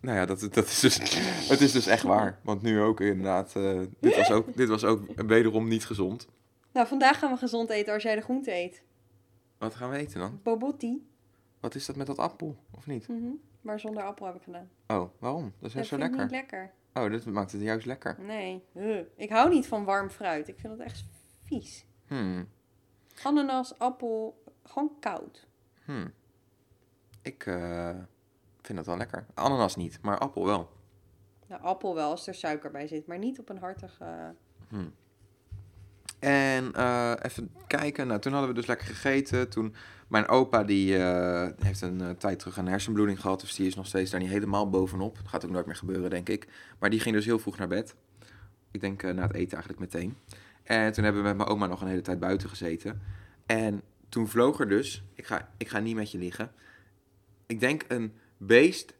[0.00, 0.96] nou ja, dat, dat is dus,
[1.52, 2.38] het is dus echt waar.
[2.42, 6.26] Want nu ook inderdaad, eh, dit, was ook, dit was ook wederom niet gezond.
[6.72, 8.82] Nou, vandaag gaan we gezond eten als jij de groente eet.
[9.58, 10.40] Wat gaan we eten dan?
[10.42, 11.06] Bobotti.
[11.60, 13.08] Wat is dat met dat appel, of niet?
[13.08, 13.30] Mhm.
[13.60, 14.68] Maar zonder appel heb ik gedaan.
[14.86, 15.42] Oh, waarom?
[15.42, 16.36] Dat is Dat juist zo vind ik lekker.
[16.36, 16.72] niet lekker.
[17.02, 18.16] Oh, dit maakt het juist lekker.
[18.20, 18.64] Nee.
[19.16, 20.48] Ik hou niet van warm fruit.
[20.48, 21.04] Ik vind het echt
[21.42, 21.86] vies.
[22.06, 22.48] Hmm,
[23.22, 25.46] Ananas, appel, gewoon koud.
[25.84, 26.12] hmm.
[27.22, 27.96] Ik eh,
[28.62, 29.26] vind dat wel lekker.
[29.34, 30.68] Ananas niet, maar appel wel.
[31.46, 34.34] Nou, appel wel als er suiker bij zit, maar niet op een hartige...
[34.68, 34.94] Hmm.
[36.18, 38.06] En eh, even kijken.
[38.06, 39.48] Nou, toen hadden we dus lekker gegeten.
[39.48, 39.74] Toen
[40.08, 43.40] mijn opa die eh, heeft een eh, tijd terug een hersenbloeding gehad.
[43.40, 45.18] Dus die is nog steeds daar niet helemaal bovenop.
[45.24, 46.48] Gaat ook nooit meer gebeuren, denk ik.
[46.78, 47.94] Maar die ging dus heel vroeg naar bed.
[48.70, 50.16] Ik denk na het eten eigenlijk meteen.
[50.62, 53.02] En toen hebben we met mijn oma nog een hele tijd buiten gezeten.
[53.46, 56.50] En toen vloog er dus, ik ga, ik ga niet met je liegen.
[57.46, 58.94] Ik denk een beest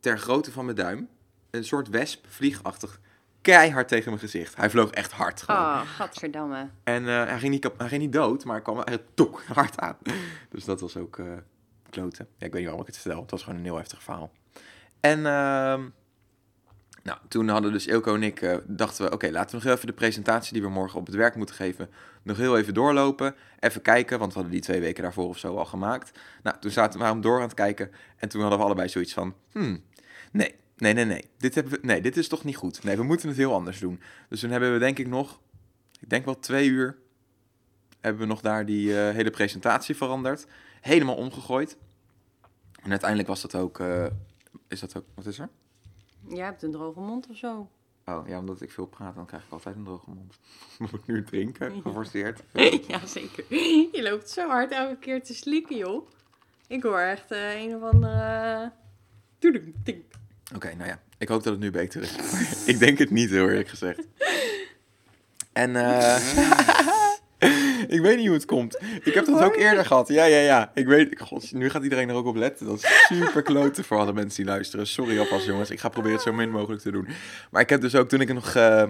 [0.00, 1.08] ter grootte van mijn duim.
[1.50, 3.00] Een soort wesp, vliegachtig,
[3.40, 4.56] keihard tegen mijn gezicht.
[4.56, 5.60] Hij vloog echt hard gewoon.
[5.60, 6.68] Oh, gadverdamme.
[6.84, 9.42] En eh, hij, ging niet kap- hij ging niet dood, maar hij kwam echt tok
[9.54, 9.96] hard aan.
[10.48, 11.26] Dus dat was ook eh
[11.90, 12.26] kloten.
[12.36, 13.20] Ja, ik weet niet waarom ik het vertel.
[13.20, 14.32] Het was gewoon een heel heftig verhaal.
[15.00, 15.88] En ehm,
[17.02, 19.12] nou, toen hadden dus Ilko en ik, eh, dachten we...
[19.12, 21.90] Oké, laten we nog even de presentatie die we morgen op het werk moeten geven...
[22.22, 23.34] nog heel even doorlopen.
[23.58, 26.18] Even kijken, want we hadden die twee weken daarvoor of zo al gemaakt.
[26.42, 27.90] Nou, toen zaten we hem door aan het kijken.
[28.16, 29.34] En toen hadden we allebei zoiets van...
[29.52, 29.82] Hmm,
[30.32, 31.24] nee, nee, nee, nee.
[31.36, 32.82] Dit, hebben we, nee, dit is toch niet goed.
[32.82, 34.00] Nee, we moeten het heel anders doen.
[34.28, 35.40] Dus toen hebben we denk ik nog...
[36.00, 36.98] Ik denk wel twee uur
[38.00, 40.46] hebben we nog daar die eh, hele presentatie veranderd.
[40.80, 41.76] Helemaal omgegooid.
[42.82, 43.80] En uiteindelijk was dat ook...
[43.80, 44.06] eh,
[44.68, 45.04] is dat ook...
[45.14, 45.48] Wat is er?
[46.28, 47.70] Jij hebt een droge mond of zo.
[48.04, 50.38] Oh, ja, omdat ik veel praat, dan krijg ik altijd een droge mond.
[50.78, 51.82] Moet ik nu drinken?
[51.82, 52.42] Geforceerd?
[52.88, 53.44] ja, zeker.
[53.92, 56.08] Je loopt zo hard elke keer te slikken, joh.
[56.66, 58.72] Ik hoor echt eh, een of andere...
[60.54, 61.00] Oké, nou ja.
[61.18, 62.14] Ik hoop dat het nu beter is.
[62.72, 64.00] ik denk het niet, heel eerlijk gezegd.
[65.52, 66.16] En eh
[67.96, 68.78] ik weet niet hoe het komt.
[69.02, 70.08] Ik heb dat ook eerder gehad.
[70.08, 70.70] Ja, ja, ja.
[70.74, 71.20] Ik weet...
[71.20, 72.66] God, nu gaat iedereen er ook op letten.
[72.66, 74.86] Dat is super kloten voor alle mensen die luisteren.
[74.86, 75.70] Sorry alvast, jongens.
[75.70, 77.08] Ik ga proberen het zo min mogelijk te doen.
[77.50, 78.54] Maar ik heb dus ook, toen ik nog...
[78.54, 78.88] eh,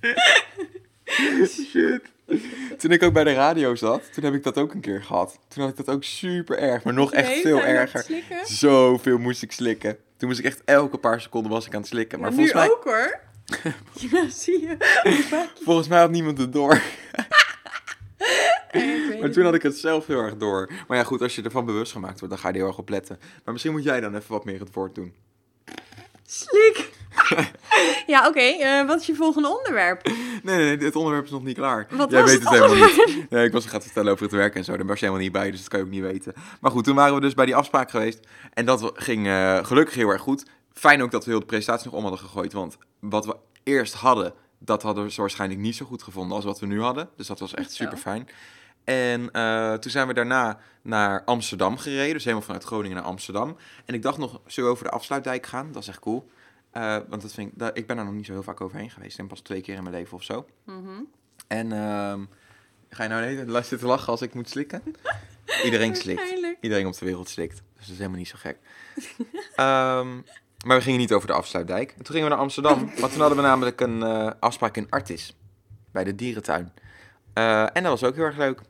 [1.46, 2.00] Shit.
[2.78, 5.38] Toen ik ook bij de radio zat, toen heb ik dat ook een keer gehad.
[5.48, 8.06] Toen had ik dat ook super erg, maar nog echt veel erger.
[8.44, 9.96] Zoveel moest ik slikken.
[10.16, 12.20] Toen moest ik echt elke paar seconden was ik aan het slikken.
[12.20, 13.20] Maar volgens, mij, ook, hoor.
[14.10, 14.76] ja, zie je.
[15.64, 16.80] volgens mij had niemand het door.
[19.20, 20.70] Maar toen had ik het zelf heel erg door.
[20.88, 22.78] Maar ja, goed, als je ervan bewust gemaakt wordt, dan ga je er heel erg
[22.78, 23.18] op letten.
[23.44, 25.14] Maar misschien moet jij dan even wat meer het woord doen.
[26.26, 26.85] Slik.
[28.06, 28.40] ja, oké.
[28.40, 30.06] eh, wat is je volgende onderwerp?
[30.42, 31.86] Nee, nee, nee, het onderwerp is nog niet klaar.
[31.90, 33.30] Wat Jij was weet het het helemaal niet.
[33.30, 34.76] Nee, ik was gaan vertellen over het werk en zo.
[34.76, 36.32] Daar was je helemaal niet bij, dus dat kan je ook niet weten.
[36.60, 38.20] Maar goed, toen waren we dus bij die afspraak geweest.
[38.52, 40.44] En dat ging eh, gelukkig heel erg goed.
[40.72, 42.52] Fijn ook dat we heel de presentatie nog om hadden gegooid.
[42.52, 46.60] Want wat we eerst hadden, dat hadden ze waarschijnlijk niet zo goed gevonden als wat
[46.60, 47.08] we nu hadden.
[47.16, 47.84] Dus dat was echt Zo.
[47.84, 48.28] super fijn.
[48.84, 52.12] En eh, toen zijn we daarna naar Amsterdam gereden.
[52.12, 53.56] Dus helemaal vanuit Groningen naar Amsterdam.
[53.84, 55.72] En ik dacht nog, zullen we over de afsluitdijk gaan?
[55.72, 56.30] Dat is echt cool.
[56.76, 58.90] Eh, want dat vind ik, daar- ik ben er nog niet zo heel vaak overheen
[58.90, 59.10] geweest.
[59.10, 60.46] Ik denk pas twee keer in mijn leven of zo.
[60.64, 61.00] Mhm.
[61.46, 62.24] En ehm,
[62.90, 64.82] ga je nou tijd zitten lachen als ik moet slikken?
[65.64, 66.34] Iedereen slikt.
[66.60, 67.54] Iedereen op de wereld slikt.
[67.56, 68.58] Dus dat is helemaal niet zo gek.
[69.56, 70.14] Ehm,
[70.66, 71.90] maar we gingen niet over de afsluitdijk.
[71.90, 72.78] En toen gingen we naar Amsterdam.
[73.00, 75.36] Want toen hadden we namelijk een eh, afspraak in Artis.
[75.92, 76.72] Bij de dierentuin.
[77.32, 78.60] Eh, en dat was ook heel erg leuk.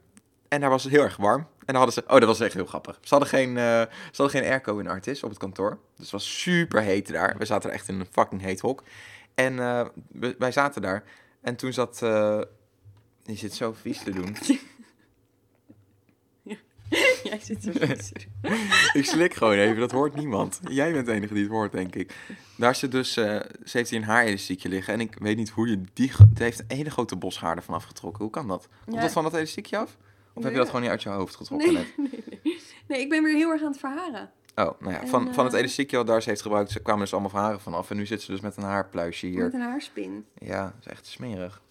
[0.49, 1.47] En daar was het heel erg warm.
[1.67, 2.03] En dan hadden ze...
[2.13, 2.99] Oh, dat was echt heel grappig.
[3.01, 5.71] Ze hadden geen, ze hadden geen airco in Artis op het kantoor.
[5.71, 7.35] Dus het was super heet daar.
[7.39, 8.83] We zaten er echt in een fucking heet hok.
[9.35, 11.05] En eh, we- wij zaten daar.
[11.41, 12.03] En toen zat...
[12.03, 12.41] eh,
[13.25, 14.37] je zit zo vies te doen.
[17.25, 18.13] Jij zit zo vies.
[19.01, 20.61] ik slik gewoon even, dat hoort niemand.
[20.69, 22.15] Jij bent de enige die het hoort, denk ik.
[22.57, 24.95] Daar zit dus, ze heeft hier een haarelastiekje liggen.
[24.95, 26.13] En ik weet niet hoe je die...
[26.19, 28.23] Het heeft een hele grote boshaar ervan afgetrokken.
[28.23, 28.69] Hoe kan dat?
[28.85, 29.03] Komt Ja.
[29.03, 29.97] dat van dat elastiekje af?
[30.37, 31.97] Of heb je dat gewoon niet uit je hoofd getrokken Nee, net?
[32.13, 32.61] nee, nee.
[32.89, 34.31] nee, ik ben weer heel erg aan het verharen.
[34.55, 37.03] Oh, nou ja, van, En, van het eh, elastiekje wat Darcy heeft gebruikt, ze kwamen
[37.03, 37.91] dus allemaal van haren vanaf.
[37.91, 39.43] En nu zit ze dus met een haarpluisje hier.
[39.45, 40.27] Met een haarspin.
[40.39, 41.63] Ja, dat is echt smerig.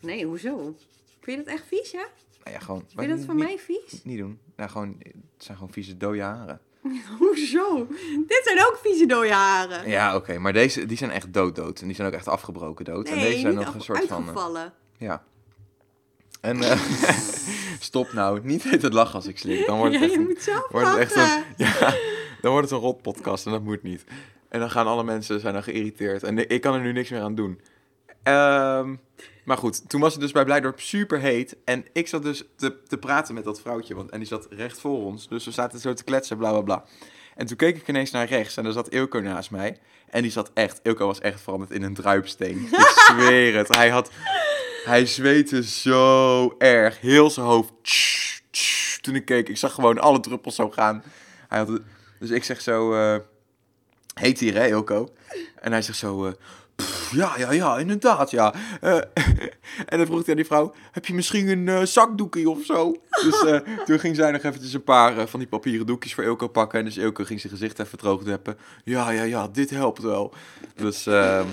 [0.00, 0.74] Nee, hoezo?
[1.20, 2.06] Vind je dat echt vies, ja?
[2.44, 2.84] Nou ja, gewoon...
[2.86, 4.02] Vind je dat niet, mij vies?
[4.04, 4.38] Niet doen.
[4.56, 5.14] Nou, gewoon, het
[5.44, 6.60] zijn gewoon vieze dode haren.
[7.18, 7.86] Hoezo?
[8.26, 9.88] Dit zijn ook vieze dode haren.
[9.88, 11.80] Ja, oké, maar deze, die zijn echt dood-dood.
[11.80, 13.08] En die zijn ook echt afgebroken dood.
[13.08, 14.20] en Nee, deze zijn niet nog een soort van...
[14.20, 14.72] eh, uitgevallen.
[14.98, 15.24] ja.
[16.46, 16.80] En eh,
[17.78, 19.66] stop nou, niet het lachen als ik slik.
[19.66, 21.94] Dan wordt het ja, echt je een, moet zelf wordt het echt een, ja,
[22.40, 24.04] dan wordt het een rot podcast en dat moet niet.
[24.48, 26.22] En dan gaan alle mensen zijn dan geïrriteerd.
[26.22, 27.60] En ik kan er nu niks meer aan doen.
[28.22, 28.94] Ehm,
[29.44, 31.56] maar goed, toen was het dus bij Blijdorp super heet.
[31.64, 33.94] En ik zat dus te, te praten met dat vrouwtje.
[33.94, 35.28] Want, en die zat recht voor ons.
[35.28, 36.84] Dus we zaten zo te kletsen, bla bla bla.
[37.34, 38.56] En toen keek ik ineens naar rechts.
[38.56, 39.78] En daar zat Ilko naast mij.
[40.10, 42.58] En die zat echt, Ilko was echt veranderd in een druipsteen.
[42.70, 43.74] Ik zweer het.
[43.74, 44.10] Hij had,
[44.86, 47.00] hij zweette zo erg.
[47.00, 47.72] Heel zijn hoofd.
[49.00, 51.02] toen ik keek, ik zag gewoon alle druppels zo gaan.
[51.48, 51.80] Hij had,
[52.18, 53.20] dus ik zeg zo, eh,
[54.14, 55.14] heet hier hè Ilko?
[55.60, 56.65] En hij zegt zo, eh, "Pff,
[57.10, 58.54] ja, ja, ja, inderdaad, ja.
[58.80, 58.96] Eh,
[59.90, 62.96] en dan vroeg hij aan die vrouw, heb je misschien een eh, zakdoekje of zo?
[63.10, 66.48] Dus eh, toen ging zij nog eventjes een paar van die papieren doekjes voor Ilko
[66.48, 66.78] pakken.
[66.78, 68.56] En dus Ilko ging zijn gezicht even droogdeppen.
[68.84, 70.34] Ja, ja, ja, dit helpt wel.
[70.74, 71.46] Dus, ehm,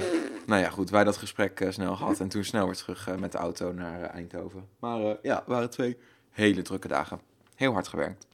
[0.46, 2.20] nou ja, goed, wij dat gesprek snel gehad.
[2.20, 4.68] En toen snel weer terug met de auto naar Eindhoven.
[4.80, 5.98] Maar ja, het waren twee
[6.30, 7.20] hele drukke dagen.
[7.56, 8.28] Heel hard gewerkt.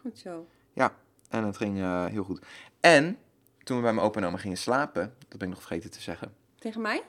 [0.00, 0.46] Goed zo.
[0.72, 0.94] Ja,
[1.28, 1.78] en het ging
[2.10, 2.40] heel goed.
[2.80, 3.18] En
[3.64, 6.00] toen we bij mijn opa en oma gingen slapen, dat ben ik nog vergeten te
[6.00, 6.32] zeggen.
[6.62, 7.02] Tegen mij?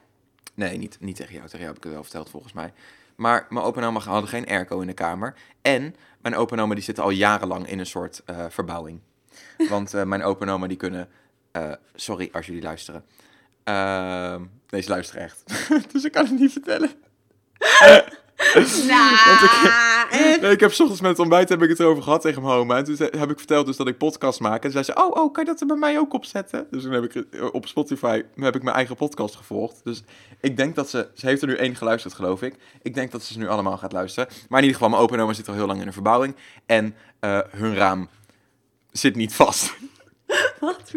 [0.54, 1.46] Nee, niet, niet tegen jou.
[1.46, 2.74] Tegen jou heb ik het wel verteld volgens mij.
[3.16, 5.34] Maar mijn opa en oma hadden geen airco in de kamer.
[5.62, 9.00] En mijn opa en oma die zitten al jarenlang in een soort eh, verbouwing.
[9.70, 11.10] Want eh, mijn opa en oma die kunnen...
[11.52, 13.06] eh, sorry als jullie luisteren.
[13.64, 15.44] Ehm deze luisteren echt.
[15.94, 16.92] dus ik kan het niet vertellen.
[18.54, 22.22] Want ik- Nee, ik heb 's ochtends met het ontbijt heb ik het erover gehad
[22.22, 22.78] tegen mijn oma.
[22.78, 24.56] En toen heb ik verteld dus dat ik podcast maak.
[24.56, 26.68] En toen zei ze, oh, oh, kan je dat er bij mij ook op zetten?
[26.72, 29.82] Dus toen heb ik eh, op Spotify heb ik mijn eigen podcast gevolgd.
[29.84, 30.04] Dus
[30.42, 32.56] ik denk dat ze, ze heeft er nu één geluisterd geloof ik.
[32.82, 34.30] Ik denk dat ze ze nu allemaal gaat luisteren.
[34.50, 36.36] Maar in ieder geval, mijn opa en oma zitten al heel lang in een verbouwing.
[36.66, 38.10] En eh, hun raam
[38.92, 39.74] zit niet vast.
[40.60, 40.92] Wat?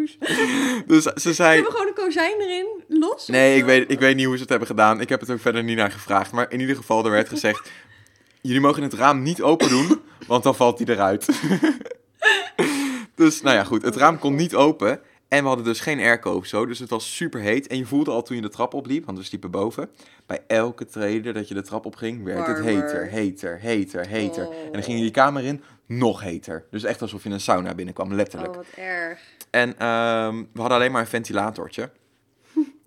[0.87, 1.55] Dus ze zei...
[1.55, 2.67] Hebben gewoon een kozijn erin?
[2.89, 3.27] Los?
[3.27, 5.01] Nee, ik weet, ik weet niet hoe ze het hebben gedaan.
[5.01, 6.33] Ik heb het ook verder niet naar gevraagd.
[6.33, 7.71] Maar in ieder geval, er werd gezegd...
[8.47, 11.27] Jullie mogen het raam niet open doen, want dan valt hij eruit.
[13.15, 13.83] dus, nou ja, goed.
[13.83, 15.01] Het raam kon niet open.
[15.29, 16.67] En we hadden dus geen airco of zo.
[16.67, 17.67] Dus het was super heet.
[17.67, 19.91] En je voelde al toen je de trap opliep, want we sliepen boven.
[20.27, 24.47] Bij elke trede dat je de trap opging, werd het heter, heter, heter, heter.
[24.47, 24.55] Oh.
[24.65, 26.65] En dan ging je die kamer in, nog heter.
[26.71, 28.51] Dus echt alsof je in een sauna binnenkwam, letterlijk.
[28.51, 29.21] Oh, wat erg.
[29.51, 31.91] En ehm, we hadden alleen maar een ventilatortje.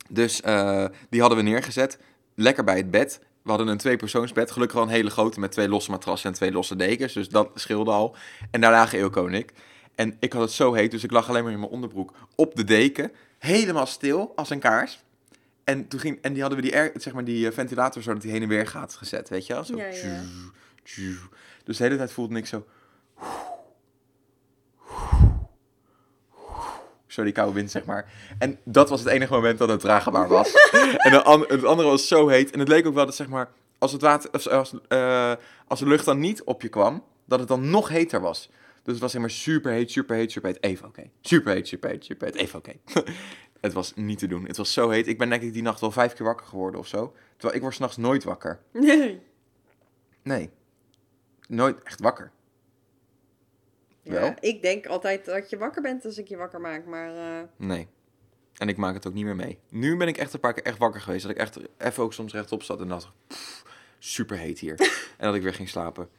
[0.10, 2.00] Dus eh, die hadden we neergezet.
[2.36, 3.20] Lekker bij het bed.
[3.50, 4.52] We hadden een tweepersoonsbed.
[4.52, 7.14] Gelukkig wel een hele grote met twee losse matrassen en twee losse dekens.
[7.14, 8.16] Dus dat scheelde al.
[8.52, 9.54] En daar lagen Ilko en ik.
[9.96, 12.56] En ik had het zo heet, dus ik lag alleen maar in mijn onderbroek op
[12.56, 13.12] de deken.
[13.40, 15.04] Helemaal stil, als een kaars.
[15.64, 18.22] En, toen ging, en die hadden we die, air, zeg maar, die eh, ventilator zodat
[18.22, 19.64] die heen en weer gaat gezet, weet je wel?
[19.64, 19.78] Zo.
[19.78, 20.22] Ja, ja.
[21.64, 22.66] Dus de hele tijd voelde ik zo...
[27.10, 28.12] Zo die koude wind, zeg maar.
[28.40, 30.54] En dat was het enige moment dat het draagbaar was.
[30.98, 32.52] en de an- het andere was zo heet.
[32.52, 35.34] En het leek ook wel dat, zeg maar, als, het water, of, als, eh,
[35.68, 38.50] als de lucht dan niet op je kwam, dat het dan nog heter was.
[38.84, 40.64] Dus het was zeg maar super heet, super heet, super heet.
[40.64, 41.04] Even oké.
[41.22, 42.36] Super heet, super heet, super heet.
[42.36, 42.72] Even oké.
[43.62, 44.46] het was niet te doen.
[44.46, 45.08] Het was zo heet.
[45.08, 47.14] Ik ben denk ik die nacht wel vijf keer wakker geworden of zo.
[47.34, 48.60] Terwijl ik word s'nachts nooit wakker.
[48.74, 49.22] Nee.
[50.24, 50.50] Nee.
[51.48, 52.32] Nooit echt wakker.
[54.04, 57.16] Ja, ik denk altijd dat je wakker bent als ik je wakker maak, maar...
[57.16, 57.88] eh, Nee.
[58.58, 59.60] En ik maak het ook niet meer mee.
[59.70, 61.22] Nu ben ik echt een paar keer echt wakker geweest.
[61.22, 63.64] Dat ik echt even ook soms rechtop zat en dacht, "Pff,
[64.00, 64.76] super heet hier.
[65.18, 66.10] en dat ik weer ging slapen.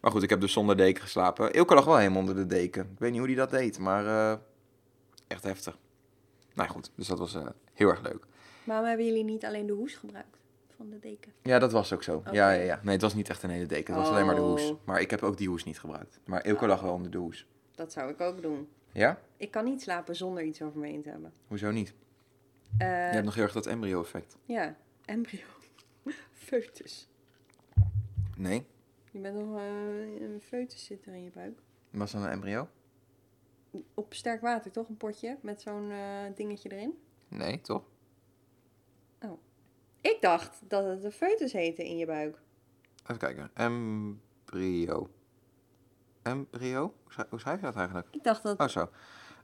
[0.00, 1.52] Maar goed, ik heb dus zonder deken geslapen.
[1.52, 2.82] Ilke lag wel helemaal onder de deken.
[2.92, 4.38] Ik weet niet hoe die dat deed, maar eh,
[5.26, 5.78] echt heftig.
[6.54, 8.24] Nou goed, dus dat was eh, heel erg leuk.
[8.64, 10.38] Waarom hebben jullie niet alleen de hoes gebruikt
[10.76, 11.32] van de deken?
[11.42, 12.22] Ja, dat was ook zo.
[12.32, 12.80] Ja, ja, ja.
[12.82, 13.94] Nee, het was niet echt een hele deken.
[13.94, 14.70] Het was alleen maar de hoes.
[14.70, 14.80] Oh.
[14.86, 16.20] Maar ik heb ook die hoes niet gebruikt.
[16.24, 16.68] Maar Ilke Oh.
[16.68, 17.46] lag wel onder de hoes.
[17.74, 18.68] Dat zou ik ook doen.
[18.92, 19.18] Ja?
[19.36, 21.32] Ik kan niet slapen zonder iets over me heen te hebben.
[21.46, 21.94] Hoezo niet?
[22.78, 24.36] Eh, Je hebt nog heel erg dat embryo-effect.
[24.44, 25.44] Ja, embryo.
[26.32, 27.08] Foetus.
[28.36, 28.66] Nee?
[29.10, 31.58] Je bent nog eh, een foetus zit er in je buik.
[31.90, 32.68] Was dat een embryo?
[33.94, 34.88] Op sterk water, toch?
[34.88, 35.98] Een potje met zo'n eh,
[36.34, 36.98] dingetje erin.
[37.28, 37.82] Nee, toch?
[40.06, 42.38] Ik dacht dat het een foetus heette in je buik.
[43.02, 43.50] Even kijken.
[43.54, 45.10] Embryo.
[46.22, 46.94] Embryo?
[47.30, 48.08] Hoe schrijf- je dat eigenlijk?
[48.10, 48.58] Ik dacht dat...
[48.60, 48.88] Oh, zo.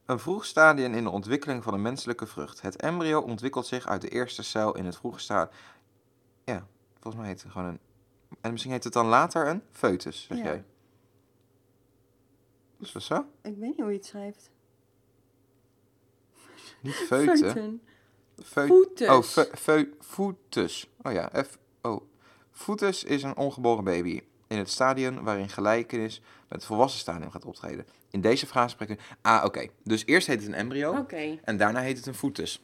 [0.07, 2.61] Een vroeg stadium in de ontwikkeling van een menselijke vrucht.
[2.63, 5.57] Het embryo ontwikkelt zich uit de eerste cel in het vroege stadium.
[6.45, 7.79] Ja, volgens mij heet het gewoon een...
[8.41, 10.45] En misschien heet het dan later een foetus, zeg Ja.
[10.45, 10.65] jij.
[12.79, 13.17] Is dat zo?
[13.43, 14.51] Ik weet niet hoe je het schrijft.
[16.81, 17.37] Niet feuten.
[17.39, 17.83] Feuten.
[18.45, 19.09] Voetus.
[19.09, 20.91] Oh, fe- fe- foetus.
[21.03, 22.03] Oh ja, F oh.
[22.53, 27.45] Foetus is een ongeboren baby in het stadium waarin gelijkenis met het volwassen stadium gaat
[27.45, 27.87] optreden.
[28.11, 29.67] In deze frase spreken Ah, oké.
[29.85, 32.63] Dus eerst heet het een embryo Oké, en daarna heet het een foetus.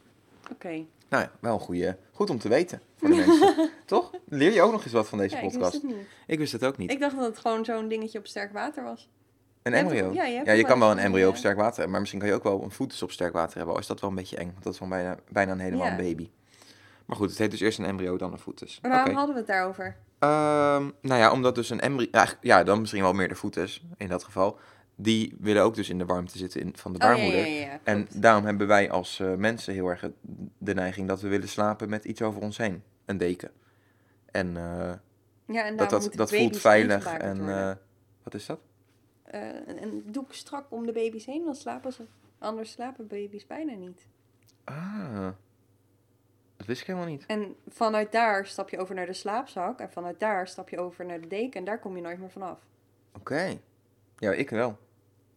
[0.53, 0.85] oké.
[1.09, 3.71] Nou ja, wel een goede, goed om te weten voor de mensen.
[3.87, 4.11] Toch?
[4.29, 5.83] Leer je ook nog eens wat van deze Ja, ik wist podcast.
[5.83, 6.07] het niet.
[6.27, 6.91] Ik wist het ook niet.
[6.91, 9.09] Ik dacht dat het gewoon zo'n dingetje op sterk water was.
[9.73, 10.13] Een embryo?
[10.13, 12.29] ja, je ja, kan wel een embryo op eh, sterk water hebben, maar misschien kan
[12.29, 13.75] je ook wel een foetus op sterk water hebben.
[13.75, 15.87] Al is dat wel een beetje eng, want dat is wel bijna, bijna een helemaal
[15.87, 16.31] een baby.
[17.07, 18.79] Maar goed, het heet dus eerst een embryo, dan een foetus.
[18.83, 19.97] Maar waarom hadden we het daarover?
[20.19, 22.09] Ehm, nou ja, omdat dus een embryo...
[22.41, 24.59] Ja, dan misschien wel meer de foetus, in dat geval.
[24.95, 27.41] Die willen ook dus in de warmte zitten in, van de Oh, ja, baarmoeder.
[27.41, 30.05] ja, ja, ja, En daarom hebben wij als eh, mensen heel erg
[30.59, 32.83] de neiging dat we willen slapen met iets over ons heen.
[33.05, 33.51] Een deken.
[34.31, 34.93] En eh,
[35.55, 37.07] ja, en dat, dat, dat voelt veilig.
[37.07, 37.47] En
[38.23, 38.61] wat is dat?
[39.31, 42.03] Eh, een, een doek strak om de baby's heen, dan slapen ze.
[42.39, 44.07] Anders slapen baby's bijna niet.
[44.65, 45.29] Ah,
[46.57, 47.27] dat wist ik helemaal niet.
[47.27, 49.79] En vanuit daar stap je over naar de slaapzak.
[49.81, 51.59] En vanuit daar stap je over naar de deken.
[51.59, 52.59] En daar kom je nooit meer vanaf.
[53.15, 53.59] Oké.
[54.17, 54.79] Ja, ik wel.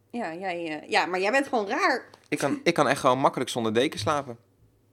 [0.10, 2.10] Ja, jij, eh, ja, maar jij bent gewoon raar.
[2.28, 4.38] Ik kan, ik kan echt gewoon makkelijk zonder deken slapen.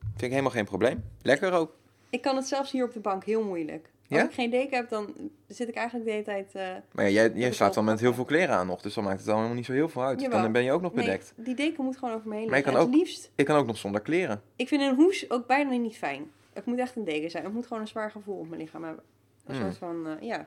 [0.00, 1.04] Vind ik helemaal geen probleem.
[1.22, 1.76] Lekker ook.
[2.10, 3.90] Ik kan het zelfs hier op de bank heel moeilijk.
[4.10, 4.24] Als Ja?
[4.26, 5.14] ik geen deken heb, dan
[5.48, 6.54] zit ik eigenlijk de hele tijd...
[6.54, 8.80] eh, Maar ja, jij, ik jij slaapt dan met heel veel kleren aan nog.
[8.82, 10.20] Dus dan maakt het dan helemaal niet zo heel veel uit.
[10.20, 10.42] Jawel.
[10.42, 11.32] Dan ben je ook nog nee, bedekt.
[11.36, 12.74] die deken moet gewoon over me heen Maar liggen.
[12.74, 13.30] kan liefst...
[13.34, 14.42] Ik kan ook nog zonder kleren.
[14.56, 16.30] Ik vind een hoes ook bijna niet fijn.
[16.52, 17.44] Het moet echt een deken zijn.
[17.44, 19.04] Het moet gewoon een zwaar gevoel op mijn lichaam hebben.
[19.46, 19.64] Een Hmm.
[19.64, 20.46] soort van, eh, ja.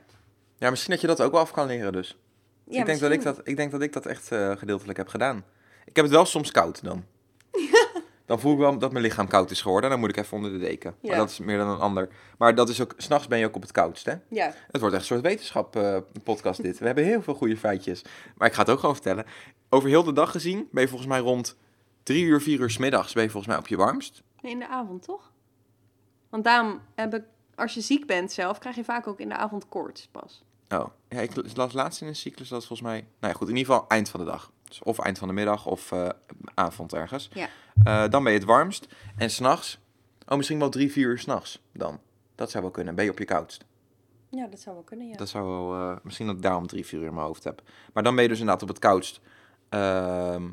[0.58, 2.18] Ja, misschien dat je dat ook wel af kan leren dus.
[2.64, 5.08] ja ik, denk dat ik, dat, ik denk dat ik dat echt eh, gedeeltelijk heb
[5.08, 5.44] gedaan.
[5.84, 7.04] Ik heb het wel soms koud dan.
[8.32, 9.84] dan voel ik wel dat mijn lichaam koud is geworden.
[9.84, 10.94] En dan moet ik even onder de deken.
[11.02, 11.16] Maar Ja.
[11.16, 12.08] dat is meer dan een ander.
[12.38, 14.14] Maar dat is ook, s'nachts ben je ook op het koudst, hè?
[14.28, 16.78] Ja, Het wordt echt een soort wetenschap eh, podcast dit.
[16.78, 18.02] We hebben heel veel goede feitjes.
[18.36, 19.24] Maar ik ga het ook gewoon vertellen.
[19.68, 21.56] Over heel de dag gezien ben je volgens mij rond
[22.02, 24.22] drie uur, vier uur 's middags ben je volgens mij op je warmst.
[24.42, 25.32] in de avond toch?
[26.30, 27.22] Want daarom heb ik,
[27.54, 30.42] als je ziek bent zelf, krijg je vaak ook in de avond koorts pas.
[30.68, 32.98] Oh, ja, ik las laatst in een cyclus dat volgens mij...
[33.20, 34.50] Nou ja, goed, in ieder geval eind van de dag.
[34.72, 36.08] Dus of eind van de middag of eh,
[36.54, 37.30] avond ergens.
[37.32, 37.48] Ja.
[37.84, 38.86] Eh, dan ben je het warmst.
[39.16, 39.78] En s'nachts,
[40.28, 42.00] oh misschien wel drie, vier uur s'nachts dan.
[42.34, 42.94] Dat zou wel kunnen.
[42.94, 43.64] Ben je op je koudst.
[44.28, 45.16] Ja, dat zou wel kunnen, ja.
[45.16, 47.62] Dat zou wel, eh, misschien dat ik daarom drie, vier uur in mijn hoofd heb.
[47.92, 49.20] Maar dan ben je dus inderdaad op het koudst
[49.68, 50.50] ehm,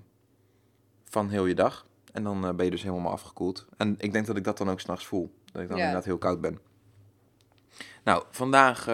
[1.06, 1.88] van heel je dag.
[2.14, 3.68] En dan ben je dus helemaal afgekoeld.
[3.78, 5.34] En ik denk dat ik dat dan ook s'nachts voel.
[5.52, 5.84] Dat ik dan Ja.
[5.84, 6.60] inderdaad heel koud ben.
[8.04, 8.86] Nou, vandaag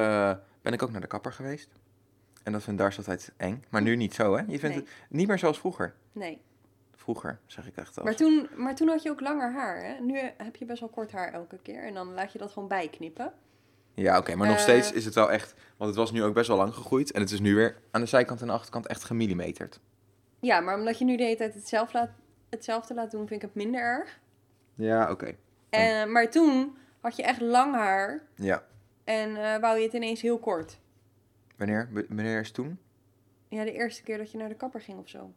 [0.61, 1.69] ben ik ook naar de kapper geweest.
[2.45, 3.63] En dat vindt Dars altijd eng.
[3.69, 4.43] Maar nu niet zo, hè?
[4.47, 4.86] Je vindt Nee.
[4.86, 5.93] het niet meer zoals vroeger.
[6.12, 6.41] Nee.
[6.95, 8.03] Vroeger, zeg ik echt al.
[8.03, 9.99] Maar toen, maar toen had je ook langer haar, hè?
[9.99, 11.84] Nu heb je best wel kort haar elke keer.
[11.84, 13.34] En dan laat je dat gewoon bijknippen.
[13.93, 14.36] Ja, oké.
[14.36, 14.62] maar nog Eh.
[14.62, 15.53] steeds is het wel echt...
[15.77, 17.12] Want het was nu ook best wel lang gegroeid.
[17.12, 19.79] En het is nu weer aan de zijkant en de achterkant echt gemillimeterd.
[20.39, 22.10] Ja, maar omdat je nu de hele tijd hetzelfde laat,
[22.49, 24.19] hetzelfde laat doen, vind ik het minder erg.
[24.75, 25.36] Ja, oké.
[25.69, 28.63] En, maar toen had je echt lang haar Ja.
[29.03, 30.79] en eh, wou je het ineens heel kort.
[31.58, 31.89] Wanneer?
[31.91, 32.80] W- Wanneer is toen?
[33.48, 35.32] Ja, de eerste keer dat je naar de kapper ging of zo.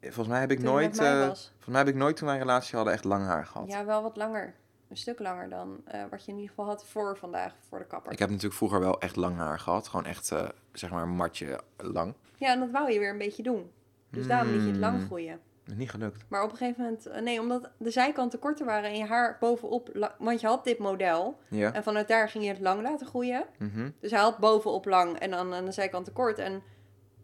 [0.00, 0.96] Volgens mij heb ik Toen nooit...
[0.96, 3.46] mij eh, volgens mij heb ik nooit toen wij een relatie hadden echt lang haar
[3.46, 3.68] gehad.
[3.68, 4.54] Ja, wel wat langer.
[4.88, 7.84] Een stuk langer dan eh, wat je in ieder geval had voor vandaag, voor de
[7.86, 8.12] kapper.
[8.12, 9.88] Ik heb natuurlijk vroeger wel echt lang haar gehad.
[9.88, 12.14] Gewoon echt, eh, zeg maar, een matje lang.
[12.36, 13.70] Ja, en dat wou je weer een beetje doen.
[14.10, 15.06] Dus daarom liet je het lang Hmm.
[15.06, 15.40] groeien.
[15.76, 16.24] Niet gelukt.
[16.28, 19.36] Maar op een gegeven moment, eh, nee, omdat de zijkanten korter waren en je haar
[19.40, 21.38] bovenop, want je had dit model.
[21.48, 21.72] Ja.
[21.72, 23.44] En vanuit daar ging je het lang laten groeien.
[23.58, 23.90] Mhm.
[24.00, 26.38] Dus hij had bovenop lang en dan aan de zijkanten kort.
[26.38, 26.62] En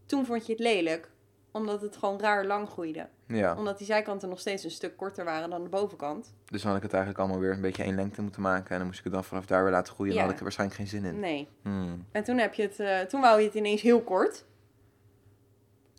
[0.07, 1.11] toen vond je het lelijk,
[1.51, 3.09] omdat het gewoon raar lang groeide.
[3.27, 3.57] Ja.
[3.57, 6.35] Omdat die zijkanten nog steeds een stuk korter waren dan de bovenkant.
[6.47, 8.71] Dus dan had ik het eigenlijk allemaal weer een beetje één lengte moeten maken.
[8.71, 10.13] En dan moest ik het dan vanaf daar weer laten groeien.
[10.13, 10.27] En Ja.
[10.27, 11.21] dan had ik er waarschijnlijk geen zin in.
[11.21, 11.49] Nee.
[11.63, 12.07] Hmm.
[12.13, 14.45] En toen heb je het, eh, toen wou je het ineens heel kort.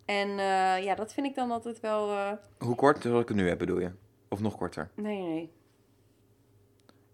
[0.08, 2.10] En eh, ja, dat vind ik dan altijd wel.
[2.10, 3.90] eh, Hoe kort zal ik het nu hebben, bedoel je?
[4.28, 4.90] Of nog korter?
[4.94, 5.52] nee, nee.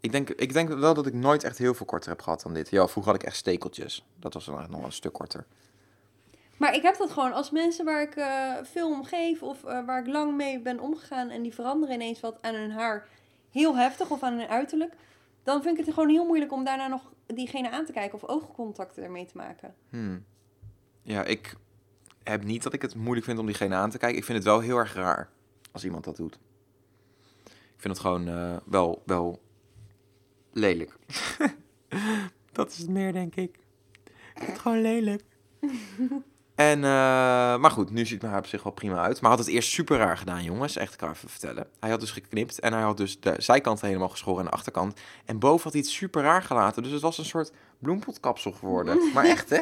[0.00, 2.54] Ik denk, ik denk wel dat ik nooit echt heel veel korter heb gehad dan
[2.54, 2.70] dit.
[2.70, 4.07] Ja, vroeger had ik echt stekeltjes.
[4.18, 5.46] Dat was dan echt nog wel een stuk korter.
[6.57, 10.00] Maar ik heb dat gewoon als mensen waar ik eh, veel om geef of waar
[10.00, 13.07] ik lang mee ben omgegaan en die veranderen ineens wat aan hun haar
[13.50, 14.92] heel heftig of aan hun uiterlijk.
[15.42, 18.28] Dan vind ik het gewoon heel moeilijk om daarna nog diegene aan te kijken of
[18.28, 19.74] oogcontact ermee te maken.
[19.90, 20.24] Hmm.
[21.02, 21.57] Ja, ik
[22.24, 24.18] heb niet dat ik het moeilijk vind om diegene aan te kijken.
[24.18, 25.30] Ik vind het wel heel erg raar
[25.72, 26.38] als iemand dat doet.
[27.44, 29.42] Ik vind het gewoon eh, wel, wel
[30.52, 30.96] lelijk.
[32.52, 33.58] dat is het meer, denk ik.
[34.04, 35.22] Ik vind het gewoon lelijk.
[36.54, 36.90] en, eh,
[37.58, 39.20] maar goed, nu ziet mijn haar op zich wel prima uit.
[39.20, 40.76] Maar hij had het eerst super raar gedaan, jongens.
[40.76, 41.66] Echt, ik kan even vertellen.
[41.80, 45.00] Hij had dus geknipt en hij had dus de zijkant helemaal geschoren en de achterkant.
[45.24, 46.82] En boven had hij het super raar gelaten.
[46.82, 48.98] Dus het was een soort bloempotkapsel geworden.
[49.14, 49.60] maar echt, hè?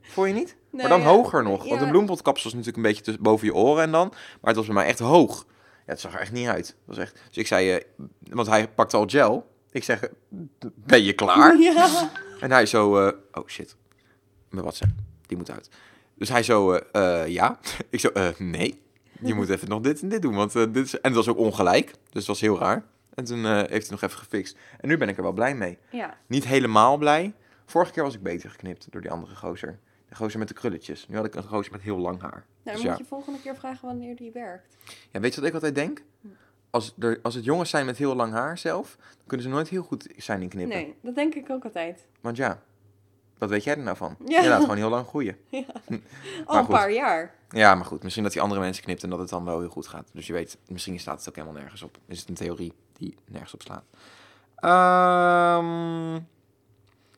[0.00, 0.56] Vond je niet?
[0.76, 1.68] Maar dan ja, hoger nog.
[1.68, 4.08] Want een bloempotkapsel is natuurlijk een beetje tussen, boven je oren en dan.
[4.08, 5.46] Maar het was bij mij echt hoog.
[5.86, 6.66] Ja, het zag er echt niet uit.
[6.66, 7.12] Dat was echt...
[7.28, 7.84] Dus ik zei, eh,
[8.30, 9.52] want hij pakte al gel.
[9.70, 10.08] Ik zeg,
[10.74, 11.58] ben je klaar?
[11.60, 12.10] Ja.
[12.40, 13.76] En hij zo, eh, oh shit,
[14.48, 14.92] mijn WhatsApp,
[15.26, 15.68] die moet uit.
[16.14, 17.58] Dus hij zo, eh, ja.
[17.90, 18.82] Ik zo, nee,
[19.20, 20.94] je moet even nog dit en dit doen, want dit is...
[20.94, 22.84] En het was ook ongelijk, dus het was heel raar.
[23.14, 24.56] En toen heeft hij nog even gefixt.
[24.80, 25.78] En nu ben ik er wel blij mee.
[25.90, 26.16] ja.
[26.26, 27.34] Niet helemaal blij.
[27.66, 29.78] Vorige keer was ik beter geknipt door die andere gozer.
[30.14, 31.08] Gozer met de krulletjes.
[31.08, 32.30] Nu had ik een gozer met heel lang haar.
[32.30, 32.96] Nou, dan Dus moet ja.
[32.98, 34.76] je volgende keer vragen wanneer die werkt.
[35.10, 36.02] ja, weet je wat ik altijd denk?
[36.70, 39.68] Als, er, als het jongens zijn met heel lang haar zelf, dan kunnen ze nooit
[39.68, 40.76] heel goed zijn in knippen.
[40.76, 42.06] Nee, dat denk ik ook altijd.
[42.20, 42.62] Want ja,
[43.38, 44.16] wat weet jij er nou van?
[44.26, 44.42] Ja.
[44.42, 45.36] Je laat gewoon heel lang groeien.
[45.50, 45.64] Al
[46.46, 47.34] Maar een paar jaar.
[47.50, 49.68] Ja, maar goed, misschien dat die andere mensen knipt en dat het dan wel heel
[49.68, 50.08] goed gaat.
[50.12, 51.98] Dus je weet, misschien staat het ook helemaal nergens op.
[52.06, 53.84] Is het een theorie die nergens op slaat.
[54.56, 56.20] Ehm,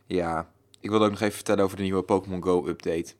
[0.06, 0.50] ja,
[0.86, 3.14] ik wilde ook nog even vertellen over de nieuwe Pokémon Go update.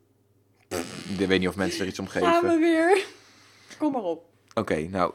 [1.19, 2.29] Ik weet niet of mensen er iets om geven.
[2.29, 3.07] Gaan we weer.
[3.79, 4.25] Kom maar op.
[4.55, 5.13] Oké, nou,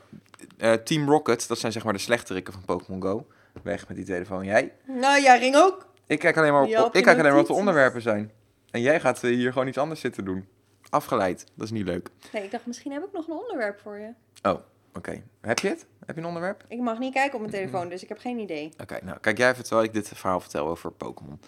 [0.57, 3.27] eh, Team Rocket, dat zijn zeg maar de slechterikken van Pokémon Go.
[3.63, 4.45] Weg met die telefoon.
[4.45, 4.73] Jij?
[4.85, 5.87] Nou, jij ging ook.
[6.07, 8.31] Ik kijk alleen maar, op, ik kijk alleen maar wat de onderwerpen zijn.
[8.71, 10.47] En jij gaat eh, hier gewoon iets anders zitten doen.
[10.89, 12.09] Afgeleid, dat is niet leuk.
[12.33, 14.13] Nee, ik dacht misschien heb ik nog een onderwerp voor je.
[14.49, 14.59] Oh,
[14.93, 15.23] oké.
[15.41, 15.85] Heb je het?
[16.05, 16.63] Heb je een onderwerp?
[16.67, 18.73] Ik mag niet kijken op mijn telefoon, dus ik heb geen idee.
[18.81, 21.39] Oké, nou kijk jij even terwijl ik dit verhaal vertel over Pokémon.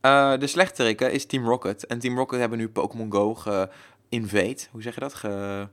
[0.00, 1.86] Eh, de slechterikken is Team Rocket.
[1.86, 4.58] En Team Rocket hebben nu Pokémon Go ge-invade.
[4.70, 5.14] Hoe zeg je dat?
[5.14, 5.68] Ge...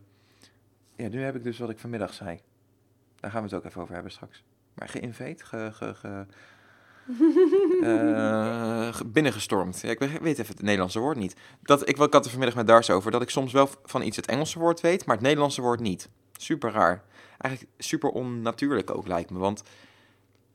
[0.96, 2.40] Ja, nu heb ik dus wat ik vanmiddag zei.
[3.20, 4.44] Daar gaan we het ook even over hebben straks.
[4.74, 5.44] Maar ge-invade?
[5.44, 6.26] Ge, ge, ge...
[7.84, 9.82] eh, ge- binnengestormd.
[9.82, 11.36] Ja, ik weet weet even het Nederlandse woord niet.
[11.62, 14.18] Dat, ik, ik had er vanmiddag met Dars over dat ik soms wel van iets
[14.18, 16.10] het Engelse woord weet, maar het Nederlandse woord niet.
[16.34, 17.04] Super raar.
[17.38, 19.40] Eigenlijk super onnatuurlijk ook lijkt me.
[19.40, 19.64] Want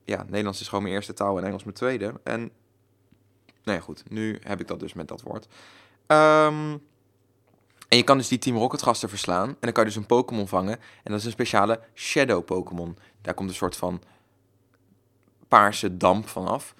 [0.05, 2.13] ja, Nederlands is gewoon mijn eerste taal en Engels mijn tweede.
[2.23, 2.51] En
[3.63, 5.47] ja, goed, nu heb ik dat dus met dat woord.
[6.07, 6.77] Ehm,
[7.93, 9.49] en je kan dus die Team Rocket gasten verslaan.
[9.49, 10.77] En dan kan je dus een Pokémon vangen.
[11.03, 12.97] En dat is een speciale Shadow Pokémon.
[13.21, 14.01] Daar komt een soort van
[15.47, 16.75] paarse damp vanaf.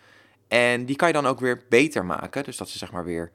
[0.48, 2.43] En die kan je dan ook weer beter maken.
[2.43, 3.32] Dus dat ze zeg maar weer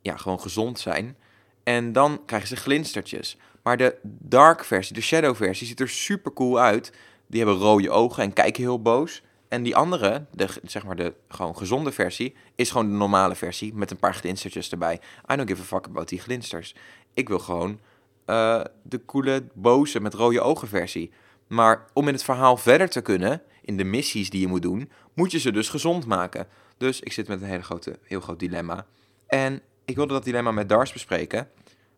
[0.00, 1.16] ja, gewoon gezond zijn.
[1.62, 3.36] En dan krijgen ze glinstertjes.
[3.62, 6.92] Maar de dark versie, de shadow versie, ziet er super cool uit.
[7.26, 9.22] Die hebben rode ogen en kijken heel boos.
[9.50, 13.74] En die andere, de, zeg maar de gewoon gezonde versie, is gewoon de normale versie
[13.74, 15.00] met een paar glinstertjes erbij.
[15.32, 16.74] I don't give a fuck about die glinsters.
[17.14, 17.80] Ik wil gewoon
[18.24, 21.12] eh, de coole, boze met rode ogen versie.
[21.46, 24.90] Maar om in het verhaal verder te kunnen, in de missies die je moet doen,
[25.14, 26.46] moet je ze dus gezond maken.
[26.76, 28.86] Dus ik zit met een hele grote, heel groot dilemma.
[29.26, 31.50] En ik wilde dat dilemma met Dars bespreken.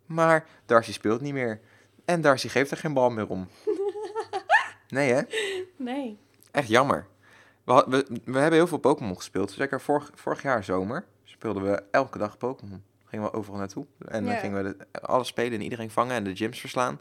[0.06, 1.60] Maar Darcy speelt niet meer.
[2.04, 3.48] En Darcy geeft er geen bal meer om.
[4.88, 5.22] Nee hè?
[5.76, 6.18] Nee.
[6.50, 7.06] Echt jammer.
[7.64, 9.50] We, we, we hebben heel veel Pokémon gespeeld.
[9.50, 12.82] Zeker vorig, vorig jaar zomer speelden we elke dag Pokémon.
[13.04, 13.86] Gingen we overal naartoe.
[14.08, 14.38] En dan Ja.
[14.38, 17.00] gingen we de, alles spelen en iedereen vangen en de gyms verslaan.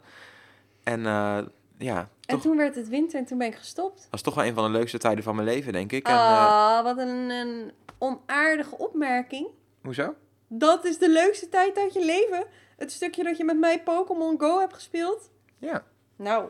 [0.82, 1.38] En eh,
[1.78, 4.08] ja, En toen werd het winter en toen ben ik gestopt.
[4.10, 6.06] was toch wel een van de leukste tijden van mijn leven, denk ik.
[6.06, 9.48] En, eh, Ah, wat een, een onaardige opmerking.
[9.82, 10.14] hoezo?
[10.48, 12.46] Dat is de leukste tijd uit je leven.
[12.76, 15.30] Het stukje dat je met mij Pokémon Go hebt gespeeld.
[15.58, 15.84] Ja.
[16.16, 16.48] Nou,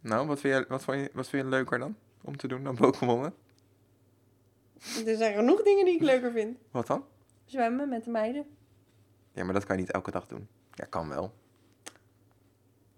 [0.00, 1.96] Nou, wat vind, je, wat, vond je, wat vind je leuker dan?
[2.22, 3.32] Om te doen dan Pokémon?
[5.06, 6.58] er zijn genoeg dingen die ik leuker vind.
[6.70, 7.04] Wat dan?
[7.44, 8.46] Zwemmen met de meiden.
[9.32, 10.48] Ja, maar dat kan je niet elke dag doen.
[10.74, 11.34] Ja, kan wel.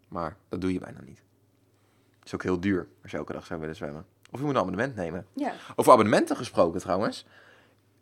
[0.08, 1.22] Maar dat doe je bijna niet.
[2.18, 4.06] Het is ook heel duur als je elke dag zou willen zwemmen.
[4.30, 5.26] Of je moet een abonnement nemen.
[5.34, 5.52] Ja.
[5.76, 7.26] Over abonnementen gesproken trouwens.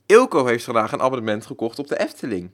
[0.07, 2.51] Ilko heeft vandaag een abonnement gekocht op de Efteling.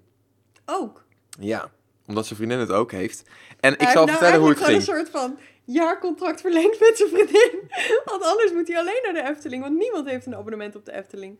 [0.64, 1.04] Ook.
[1.38, 1.70] Ja,
[2.06, 3.30] omdat zijn vriendin het ook heeft.
[3.60, 4.76] En ik zal nou vertellen hoe het ging.
[4.76, 7.70] een soort van jaarcontract verlengd met zijn vriendin.
[8.10, 9.62] Want anders moet hij alleen naar de Efteling.
[9.62, 11.36] Want niemand heeft een abonnement op de Efteling.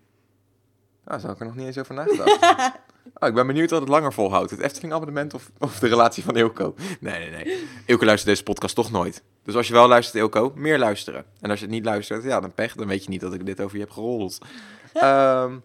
[1.05, 2.39] Nou, zo heb ik er nog niet eens over nagedacht.
[3.19, 4.51] Oh, ik ben benieuwd wat het langer volhoudt.
[4.51, 6.75] Het Efteling-abonnement of, of de relatie van Ilko.
[7.01, 7.67] Nee, nee, nee.
[7.87, 9.23] Ilko luistert deze podcast toch nooit.
[9.43, 11.25] Dus als je wel luistert, Ilko, meer luisteren.
[11.41, 12.75] En als je het niet luistert, ja, dan pech.
[12.75, 14.39] Dan weet je niet dat ik dit over je heb geroddeld.
[14.93, 15.57] Ehm,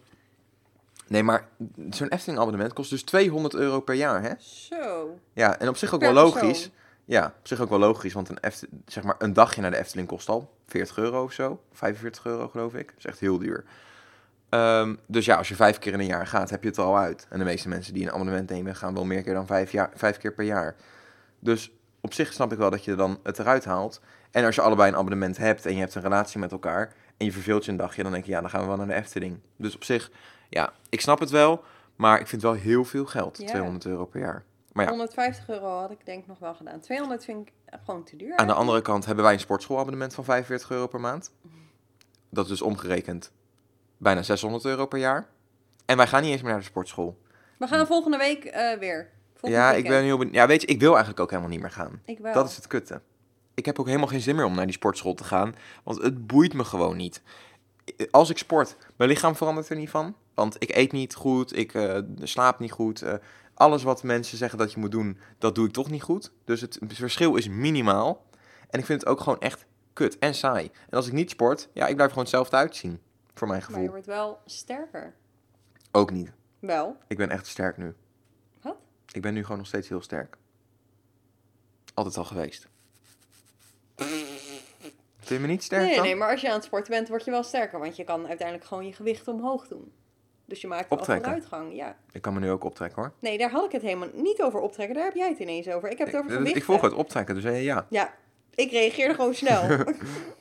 [1.07, 1.47] nee, maar
[1.89, 4.31] zo'n Efteling-abonnement kost dus 200 euro per jaar, hè?
[4.39, 5.19] Zo.
[5.33, 6.71] Ja, en op zich ook Per wel persoon.
[7.09, 9.77] Ja, op zich ook wel logisch, want een, Efte- zeg maar een dagje naar de
[9.77, 11.61] Efteling kost al 40 euro of zo.
[11.73, 12.87] 45 euro geloof ik.
[12.87, 13.63] Dat is echt heel duur.
[14.49, 16.83] Ehm, dus ja, als je vijf keer in een jaar gaat, heb je het er
[16.83, 17.27] al uit.
[17.29, 19.91] En de meeste mensen die een abonnement nemen, gaan wel meer keer dan vijf, jaar,
[19.95, 20.75] vijf keer per jaar.
[21.39, 21.71] Dus
[22.01, 24.01] op zich snap ik wel dat je dan het eruit haalt.
[24.31, 27.25] En als je allebei een abonnement hebt en je hebt een relatie met elkaar en
[27.25, 28.93] je verveelt je een dagje, dan denk je, ja, dan gaan we wel naar de
[28.93, 29.39] Efteling.
[29.55, 30.11] Dus op zich,
[30.49, 31.63] ja, ik snap het wel,
[31.95, 33.45] maar ik vind wel heel veel geld, Ja.
[33.45, 34.43] 200 euro per jaar.
[34.73, 36.79] Maar ja, 150 euro had ik denk nog wel gedaan.
[36.79, 37.53] 200 vind ik
[37.85, 38.35] gewoon te duur.
[38.37, 41.31] Aan de andere kant hebben wij een sportschoolabonnement van 45 euro per maand.
[42.29, 43.31] Dat is dus omgerekend
[43.97, 45.27] bijna 600 euro per jaar.
[45.85, 47.17] En wij gaan niet eens meer naar de sportschool.
[47.57, 49.09] We gaan volgende week eh, weer.
[49.41, 50.35] Ja, ik ben heel benieuwd.
[50.35, 52.01] Ja, weet je, ik wil eigenlijk ook helemaal niet meer gaan.
[52.05, 52.33] Ik wel.
[52.33, 53.01] Dat is het kutte.
[53.53, 55.55] ik heb ook helemaal geen zin meer om naar die sportschool te gaan.
[55.83, 57.21] Want het boeit me gewoon niet.
[58.11, 60.15] Als ik sport, mijn lichaam verandert er niet van.
[60.33, 63.01] Want ik eet niet goed, ik eh, slaap niet goed.
[63.01, 63.13] eh,
[63.59, 66.31] alles wat mensen zeggen dat je moet doen, dat doe ik toch niet goed.
[66.45, 68.25] Dus het verschil is minimaal.
[68.69, 70.71] En ik vind het ook gewoon echt kut en saai.
[70.89, 73.01] En als ik niet sport, ja, ik blijf gewoon hetzelfde uitzien.
[73.33, 73.89] Voor mijn Maar je gevoel.
[73.91, 75.13] wordt wel sterker.
[75.91, 76.31] Ook niet.
[76.59, 76.97] Wel.
[77.07, 77.93] Ik ben echt sterk nu.
[78.61, 78.75] Wat?
[79.11, 80.37] Ik ben nu gewoon nog steeds heel sterk.
[81.93, 82.67] Altijd al geweest.
[83.95, 86.03] Vind je me niet sterk Nee, dan?
[86.03, 87.79] nee, maar als je aan het sporten bent, word je wel sterker.
[87.79, 89.91] Want je kan uiteindelijk gewoon je gewicht omhoog doen.
[90.49, 91.25] Dus je maakt Optrekken.
[91.25, 91.75] vooruitgang.
[91.75, 91.95] Ja.
[92.11, 93.11] Ik kan me nu ook optrekken hoor.
[93.19, 94.95] Nee, daar had ik het helemaal niet over optrekken.
[94.95, 95.89] Daar heb jij het ineens over.
[95.89, 97.85] Ik heb het over ik, ik volg het optrekken, dus eh, ja.
[97.89, 98.13] Ja,
[98.55, 99.63] ik reageerde gewoon snel.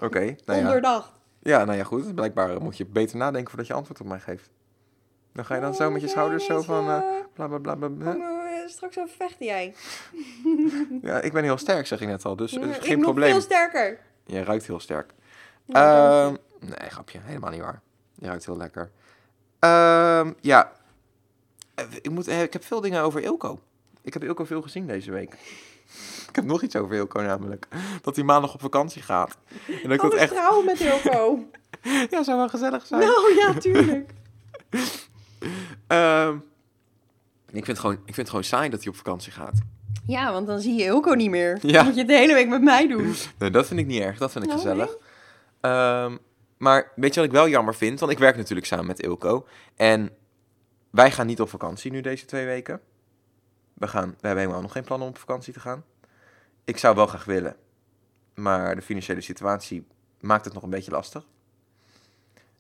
[0.07, 0.67] Oké, nou ja.
[0.67, 1.11] Onderdacht.
[1.43, 2.15] Ja, nou ja, goed.
[2.15, 4.51] Blijkbaar moet je beter nadenken voordat je antwoord op mij geeft.
[5.33, 6.89] Dan ga je dan zo met je schouders zo van...
[6.89, 7.01] eh,
[7.35, 7.75] bla bla bla.
[7.75, 8.15] Kom, eh,
[8.67, 9.75] straks over vechten jij.
[11.03, 12.37] Ja, ik ben heel sterk, zeg ik net al.
[12.37, 13.31] Dus, dus ik geen nog probleem.
[13.31, 13.99] veel sterker.
[14.27, 15.15] Je ruikt heel sterk.
[15.69, 17.19] Ehm, nee, grapje.
[17.23, 17.81] Helemaal niet waar.
[18.15, 18.91] Je ruikt heel lekker.
[19.59, 20.73] Ehm, ja.
[21.75, 23.61] Eh, Ik, moet, eh, ik heb veel dingen over Ilko.
[24.03, 25.33] Ik heb Ilko veel gezien deze week.
[26.29, 27.67] Ik heb nog iets over Ilko namelijk.
[28.03, 29.37] Dat hij maandag op vakantie gaat.
[29.67, 30.33] En dat ik dat echt...
[30.33, 31.39] trouwen met Hilco.
[32.11, 33.01] Ja, zou wel gezellig zijn.
[33.01, 34.11] nou ja, tuurlijk.
[35.87, 36.37] Ehm,
[37.47, 39.59] ik, vind het gewoon, ik vind het gewoon saai dat hij op vakantie gaat.
[40.07, 41.59] Ja, want dan zie je Hilco niet meer.
[41.63, 41.73] Ja.
[41.73, 43.15] Dan moet je het de hele week met mij doen.
[43.39, 44.19] Nee, dat vind ik niet erg.
[44.19, 44.97] Dat vind ik Nou, gezellig.
[45.61, 46.17] Ehm,
[46.59, 48.01] maar weet je wat ik wel jammer vind?
[48.01, 49.47] Want ik werk natuurlijk samen met Ilko.
[49.77, 50.11] En
[50.91, 52.81] wij gaan niet op vakantie nu deze twee weken.
[53.75, 55.85] We, gaan, we hebben helemaal nog geen plan om op vakantie te gaan.
[56.65, 57.57] Ik zou wel graag willen.
[58.35, 59.87] Maar de financiële situatie
[60.21, 61.27] maakt het nog een beetje lastig.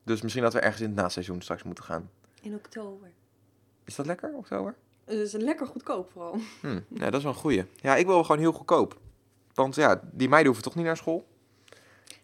[0.02, 2.10] Dus misschien dat we ergens in het naseizoen straks moeten gaan.
[2.40, 3.10] In oktober.
[3.84, 4.74] Is dat lekker, oktober?
[5.04, 6.38] Dus lekker goedkoop vooral.
[6.60, 7.64] Hm, ja, dat is wel een goeie.
[7.76, 8.98] Ja, ik wil gewoon heel goedkoop.
[9.54, 11.26] Want ja, die meiden hoeven toch niet naar school?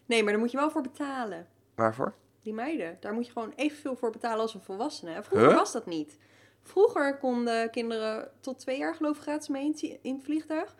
[0.05, 1.47] Nee, maar daar moet je wel voor betalen.
[1.75, 2.13] Waarvoor?
[2.41, 5.23] Die meiden, daar moet je gewoon evenveel voor betalen als een volwassene.
[5.23, 5.57] Vroeger Huh?
[5.57, 6.17] was dat niet.
[6.61, 10.75] Vroeger konden kinderen tot twee jaar geloof ik gratis mee in het- vliegtuig.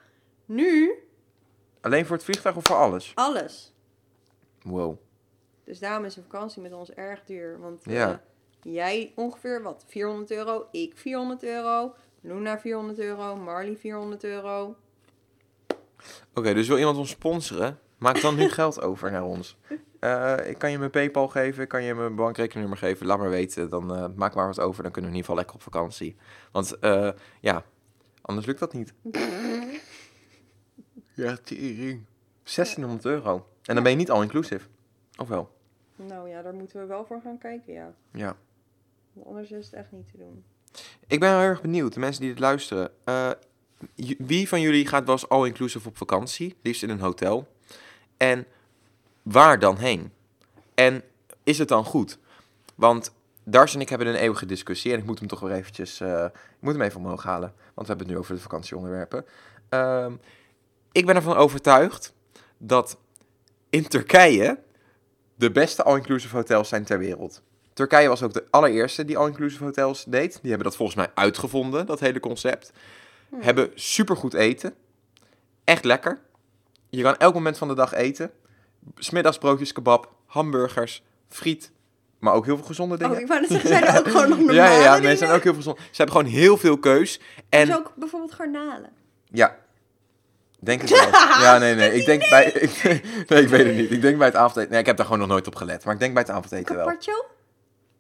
[0.46, 0.94] Nu
[1.82, 3.12] Alleen voor het vliegtuig of voor alles?
[3.16, 3.74] alles.
[4.62, 4.98] Wow.
[5.64, 7.60] Dus daarom is een vakantie met ons erg duur.
[7.60, 8.12] Want Ja.
[8.12, 8.18] eh,
[8.74, 9.84] jij ongeveer wat?
[9.88, 14.76] 400 euro, ik 400 euro, Luna 400 euro, Marley 400 euro.
[16.34, 17.80] Oké, dus wil iemand ons sponsoren?
[17.98, 19.58] Maak dan nu geld over naar ons.
[20.06, 23.06] Eh, ik kan je mijn Paypal geven, ik kan je mijn bankrekeningnummer geven.
[23.06, 24.84] Laat maar weten, dan eh, maak maar wat over.
[24.84, 26.16] Dan kunnen we in ieder geval lekker op vakantie.
[26.52, 27.10] Want eh,
[27.42, 27.64] ja,
[28.22, 28.94] anders lukt dat niet.
[31.14, 32.06] Ja, tering.
[32.44, 33.48] 1600 euro.
[33.64, 34.68] En dan ben je niet all-inclusive.
[35.18, 35.52] Of wel?
[35.96, 37.94] Nou ja, daar moeten we wel voor gaan kijken, ja.
[38.12, 38.36] Ja.
[39.14, 40.44] Want Anders is het echt niet te doen.
[41.08, 42.92] Ik ben heel erg benieuwd, de mensen die dit luisteren.
[43.04, 43.32] Eh,
[44.18, 46.56] wie van jullie gaat wel eens all-inclusive op vakantie?
[46.62, 47.48] Liefst in een hotel.
[48.18, 48.46] En
[49.26, 50.12] waar dan heen?
[50.74, 51.04] En
[51.44, 52.18] is het dan goed?
[52.76, 53.14] Want
[53.44, 54.94] Dars en ik hebben een eeuwige discussie.
[54.94, 56.00] En ik moet hem toch weer eventjes...
[56.00, 57.54] eh, ik moet hem even omhoog halen.
[57.58, 59.26] Want we hebben het nu over de vakantieonderwerpen.
[59.70, 60.14] Ehm,
[60.92, 62.14] ik ben ervan overtuigd
[62.58, 62.98] dat
[63.70, 64.60] in Turkije
[65.36, 67.42] de beste all-inclusive hotels zijn ter wereld.
[67.74, 70.32] Turkije was ook de allereerste die all-inclusive hotels deed.
[70.42, 72.72] Die hebben dat volgens mij uitgevonden, dat hele concept.
[73.36, 74.74] Hebben supergoed eten.
[75.64, 76.20] Echt lekker.
[76.90, 78.32] Je kan elk moment van de dag eten.
[78.96, 81.72] Smiddags broodjes kebab, hamburgers, friet.
[82.20, 83.16] Maar ook heel veel gezonde dingen.
[83.16, 84.98] Oh, ik wou net zeggen, zijn er ook gewoon nog normale ja, ja, ja.
[84.98, 85.78] Nee, zijn ook heel veel gezond.
[85.78, 87.20] Ze hebben gewoon heel veel keus.
[87.50, 88.90] En Dus ook bijvoorbeeld garnalen.
[89.30, 89.56] ja.
[90.60, 91.08] Denk het wel.
[91.46, 91.94] Ja, nee, nee.
[91.94, 92.46] Ik denk bij...
[92.68, 92.84] Ik,
[93.30, 93.92] nee, ik weet het niet.
[93.92, 94.70] Ik denk bij het avondeten...
[94.72, 95.84] Nee, ik heb daar gewoon nog nooit op gelet.
[95.86, 96.86] Maar ik denk bij het avondeten wel.
[96.86, 97.26] Carpaccio?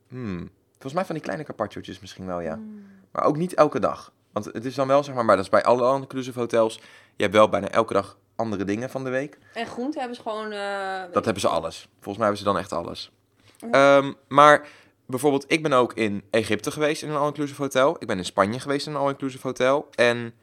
[0.08, 0.50] Hmm.
[0.72, 2.54] Volgens mij van die kleine carpaccio'tjes misschien wel, ja.
[2.54, 2.86] Hmm.
[3.12, 4.12] Maar ook niet elke dag.
[4.32, 6.76] Want het is dan wel, zeg maar, maar dat is bij alle all-inclusive hotels.
[7.16, 9.38] Je hebt wel bijna elke dag andere dingen van de week.
[9.54, 10.52] En groente hebben ze gewoon...
[10.52, 11.82] eh, Dat hebben ze alles.
[11.94, 13.12] Volgens mij hebben ze dan echt alles.
[13.58, 13.98] Ja.
[13.98, 14.68] Ehm, maar
[15.06, 17.96] bijvoorbeeld, ik ben ook in Egypte geweest in een all-inclusive hotel.
[18.00, 19.88] Ik ben in Spanje geweest in een all-inclusive hotel.
[19.96, 20.34] En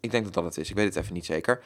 [0.00, 0.70] ik denk dat dat het is.
[0.70, 1.62] Ik weet het even niet zeker.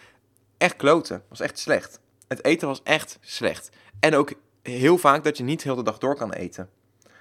[0.58, 1.22] Echt kloten.
[1.28, 2.00] Was echt slecht.
[2.28, 3.70] Het eten was echt slecht.
[4.00, 6.70] En ook heel vaak dat je niet heel de dag door kan eten.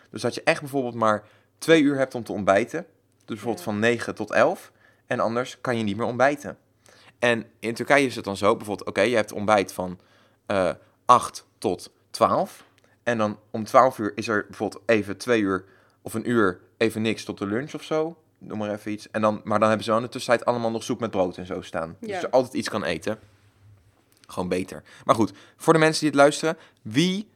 [0.09, 1.23] Dus dat je echt bijvoorbeeld maar
[1.57, 2.85] twee uur hebt om te ontbijten.
[3.15, 3.71] Dus bijvoorbeeld Ja.
[3.71, 4.71] van 9 tot 11.
[5.05, 6.57] En anders kan je niet meer ontbijten.
[7.21, 9.99] En in Turkije is het dan zo, bijvoorbeeld, oké, je hebt ontbijt van
[10.45, 10.71] eh
[11.05, 12.63] 8 tot 12.
[13.03, 15.65] En dan om 12 uur is er bijvoorbeeld even twee uur
[16.01, 18.17] of een uur even niks tot de lunch of zo.
[18.37, 19.11] Noem maar even iets.
[19.11, 21.37] En dan, maar dan hebben ze wel in de tussentijd allemaal nog soep met brood
[21.37, 21.97] en zo staan.
[21.99, 23.19] Dus je altijd iets kan eten.
[24.27, 24.83] Gewoon beter.
[25.05, 27.30] Maar goed, voor de mensen die het luisteren, wie eh,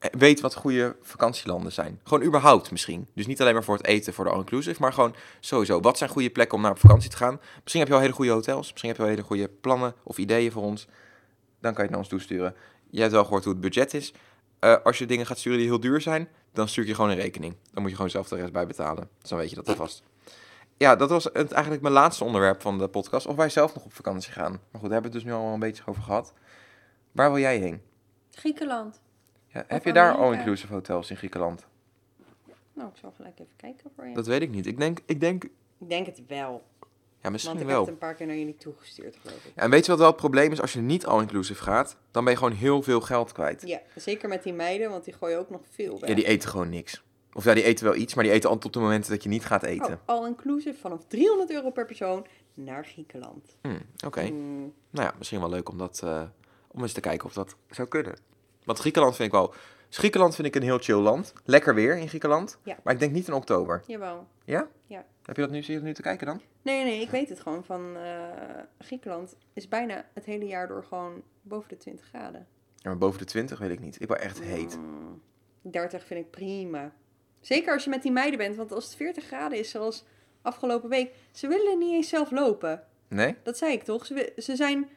[0.00, 2.00] weet wat goede vakantielanden zijn.
[2.04, 3.08] Gewoon überhaupt misschien.
[3.14, 5.80] Dus niet alleen maar voor het eten, voor de all-inclusive, maar gewoon sowieso.
[5.80, 7.40] Wat zijn goede plekken om naar op vakantie te gaan?
[7.62, 8.70] Misschien heb je wel hele goede hotels.
[8.70, 10.86] Misschien heb je wel hele goede plannen of ideeën voor ons.
[11.60, 12.54] Dan kan je het naar ons toesturen.
[12.90, 14.12] Je hebt wel gehoord hoe het budget is.
[14.58, 17.16] Eh, als je dingen gaat sturen die heel duur zijn, dan stuur je gewoon een
[17.16, 17.56] rekening.
[17.72, 19.08] Dan moet je gewoon zelf de rest bij betalen.
[19.20, 20.02] Dus dan weet je dat alvast.
[20.76, 23.26] Ja, dat was het, eigenlijk mijn laatste onderwerp van de podcast.
[23.26, 24.50] Of wij zelf nog op vakantie gaan.
[24.50, 26.32] Maar goed, daar hebben we het dus nu al een beetje over gehad.
[27.12, 27.82] Waar wil jij heen?
[28.30, 29.00] Griekenland.
[29.52, 31.66] Ja, heb je daar all-inclusive hotels in Griekenland?
[32.72, 34.14] Nou, ik zal gelijk even kijken voor je.
[34.14, 34.66] Dat weet ik niet.
[34.66, 36.62] Ik denk, ik denk Ik denk het wel.
[37.22, 37.84] ja, misschien want ik wel.
[37.84, 39.52] heb het een paar keer naar jullie toegestuurd, geloof ik.
[39.54, 40.60] Ja, en weet je wat wel het probleem is?
[40.60, 43.62] Als je niet all-inclusive gaat, dan ben je gewoon heel veel geld kwijt.
[43.66, 46.08] Ja, zeker met die meiden, want die gooien ook nog veel weg.
[46.08, 47.02] Ja, die eten gewoon niks.
[47.32, 49.28] Of ja, die eten wel iets, maar die eten al tot de momenten dat je
[49.28, 49.92] niet gaat eten.
[49.94, 53.56] Oh, all inclusive vanaf 300 euro per persoon naar Griekenland.
[53.62, 54.20] Hm, Oké.
[54.26, 56.22] Hmm, Nou ja, misschien wel leuk om, dat, eh,
[56.68, 58.14] om eens te kijken of dat zou kunnen.
[58.64, 59.54] Want Griekenland vind ik wel...
[59.88, 61.32] dus Griekenland vind ik een heel chill land.
[61.44, 62.58] Lekker weer in Griekenland.
[62.62, 62.76] Ja.
[62.82, 63.82] Maar ik denk niet in oktober.
[63.86, 64.26] jawel.
[64.44, 64.68] Ja?
[64.86, 65.04] Ja.
[65.22, 66.40] Heb je dat nu, zit je dat nu te kijken dan?
[66.62, 67.64] Nee, nee, ik weet het gewoon.
[67.64, 68.12] Van eh,
[68.78, 72.46] Griekenland is bijna het hele jaar door gewoon boven de 20 graden.
[72.76, 74.00] Ja, maar boven de 20 weet ik niet.
[74.00, 74.72] Ik word echt heet.
[74.74, 75.22] Hmm,
[75.62, 76.92] 30 vind ik prima.
[77.40, 80.04] Zeker als je met die meiden bent, want als het 40 graden is, zoals
[80.42, 82.84] afgelopen week, ze willen niet eens zelf lopen.
[83.08, 83.36] Nee?
[83.42, 84.06] Dat zei ik toch?
[84.06, 84.88] Ze, ze zijn,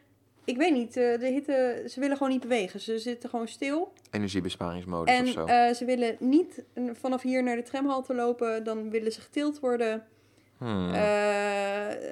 [0.46, 2.80] ik weet niet, eh, de hitte, ze willen gewoon niet bewegen.
[2.80, 3.94] Ze zitten gewoon stil.
[4.12, 5.46] Energiebesparingsmodus of En zo.
[5.46, 6.64] eh, ze willen niet
[6.94, 10.04] vanaf hier naar de tramhalte lopen, dan willen ze getild worden.
[10.58, 10.94] Hmm.
[10.94, 12.12] Eh,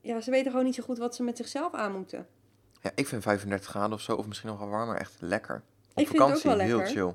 [0.00, 2.26] ja, ze weten gewoon niet zo goed wat ze met zichzelf aan moeten.
[2.80, 5.54] Ja, ik vind 35 graden of zo, of misschien nog wel warmer, echt lekker.
[5.94, 6.94] Op Ik vind het ook vakantie, wel heel lekker.
[6.94, 7.14] chill.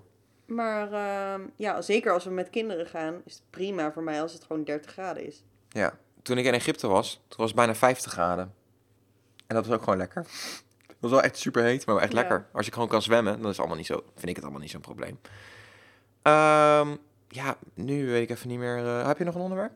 [0.55, 4.33] Maar ehm, ja, zeker als we met kinderen gaan, is het prima voor mij als
[4.33, 5.43] het gewoon 30 graden is.
[5.69, 8.53] Ja, toen ik in Egypte was, toen was het bijna 50 graden.
[9.49, 10.21] En dat was ook gewoon lekker.
[10.87, 12.19] Het was wel echt super heet, maar wel echt Ja.
[12.19, 12.45] lekker.
[12.53, 14.61] Als je gewoon kan zwemmen, dan is het allemaal niet zo, vind ik het allemaal
[14.61, 15.19] niet zo'n probleem.
[16.21, 16.95] Ehm,
[17.27, 18.77] ja, nu weet ik even niet meer.
[18.77, 19.71] eh, heb je nog een onderwerp?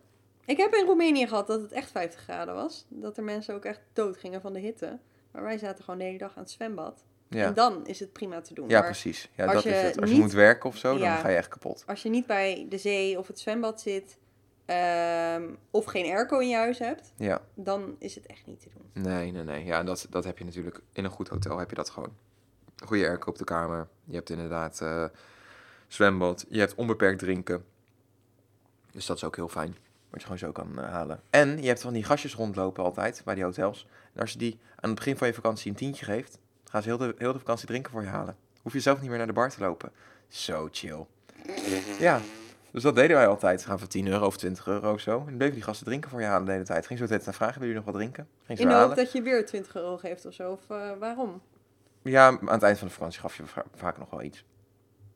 [0.45, 2.85] Ik heb in Roemenië gehad dat het echt 50 graden was.
[2.89, 4.99] Dat er mensen ook echt dood gingen van de hitte.
[5.31, 7.03] Maar wij zaten gewoon de hele dag aan het zwembad.
[7.27, 8.69] Ja, En dan is het prima te doen.
[8.69, 9.29] ja maar precies.
[9.35, 10.01] Ja, als dat je is het.
[10.01, 11.13] Als je moet werken of zo, Ja.
[11.13, 11.83] dan ga je echt kapot.
[11.87, 14.17] als je niet bij de zee of het zwembad zit,
[14.65, 18.69] ehm, of geen airco in je huis hebt, Ja, dan is het echt niet te
[18.73, 19.03] doen.
[19.03, 19.65] nee, nee, nee.
[19.65, 20.79] Ja, dat, dat heb je natuurlijk.
[20.93, 22.15] In een goed hotel heb je dat gewoon.
[22.85, 23.87] Goede airco op de kamer.
[24.03, 25.05] Je hebt inderdaad eh,
[25.87, 26.45] zwembad.
[26.49, 27.65] Je hebt onbeperkt drinken.
[28.91, 29.75] Dus dat is ook heel fijn.
[30.09, 31.21] Wat je gewoon zo kan eh, halen.
[31.29, 33.87] En je hebt van die gastjes rondlopen altijd bij die hotels.
[34.13, 36.87] En als je die aan het begin van je vakantie een tientje geeft, gaan ze
[36.87, 38.35] heel de, heel de vakantie drinken voor je halen.
[38.61, 39.91] Hoef je zelf niet meer naar de bar te lopen.
[40.27, 41.05] Zo chill.
[41.99, 42.21] Ja,
[42.73, 43.61] dus dat deden wij altijd.
[43.61, 45.19] Ze gaan voor 10 euro of 20 euro of zo.
[45.19, 46.85] En dan bleven die gasten drinken voor je halen de hele tijd.
[46.87, 48.27] Ging zo tijd vragen, wil je nog wat drinken?
[48.43, 50.51] Ging ze In de hoop dat je weer 20 euro geeft of zo.
[50.51, 51.41] Of eh, waarom?
[52.01, 54.45] Ja, aan het eind van de vakantie gaf je va- vaak nog wel iets.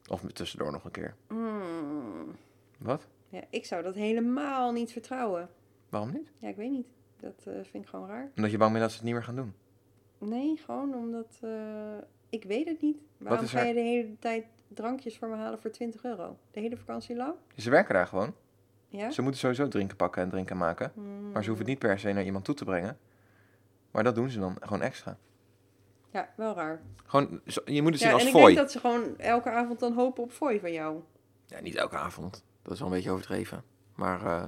[0.09, 1.15] Of tussendoor nog een keer.
[1.27, 2.35] Hmm.
[2.79, 3.07] Wat?
[3.29, 5.49] Ja, ik zou dat helemaal niet vertrouwen.
[5.89, 6.31] Waarom niet?
[6.39, 6.87] Ja, ik weet niet.
[7.19, 8.31] Dat eh, vind ik gewoon raar.
[8.35, 9.53] Omdat je bang bent dat ze het niet meer gaan doen.
[10.17, 11.37] Nee, gewoon omdat...
[11.41, 11.49] eh,
[12.29, 12.97] ik weet het niet.
[13.17, 16.37] Waarom ga je de hele tijd drankjes voor me halen voor 20 euro?
[16.51, 17.33] De hele vakantie lang?
[17.55, 18.33] Ze werken daar gewoon.
[18.87, 19.11] Ja?
[19.11, 20.91] Ze moeten sowieso drinken pakken en drinken maken.
[20.93, 21.31] Hmm.
[21.31, 22.97] Maar ze hoeven het niet per se naar iemand toe te brengen.
[23.91, 25.17] Maar dat doen ze dan gewoon extra.
[26.11, 26.81] Ja, wel raar.
[27.05, 28.45] Gewoon, je moet het zien als en ik fooi.
[28.45, 31.01] denk dat ze gewoon elke avond dan hopen op fooi van jou.
[31.45, 32.43] Ja, niet elke avond.
[32.61, 33.63] Dat is wel een beetje overdreven.
[33.95, 34.43] Maar eh,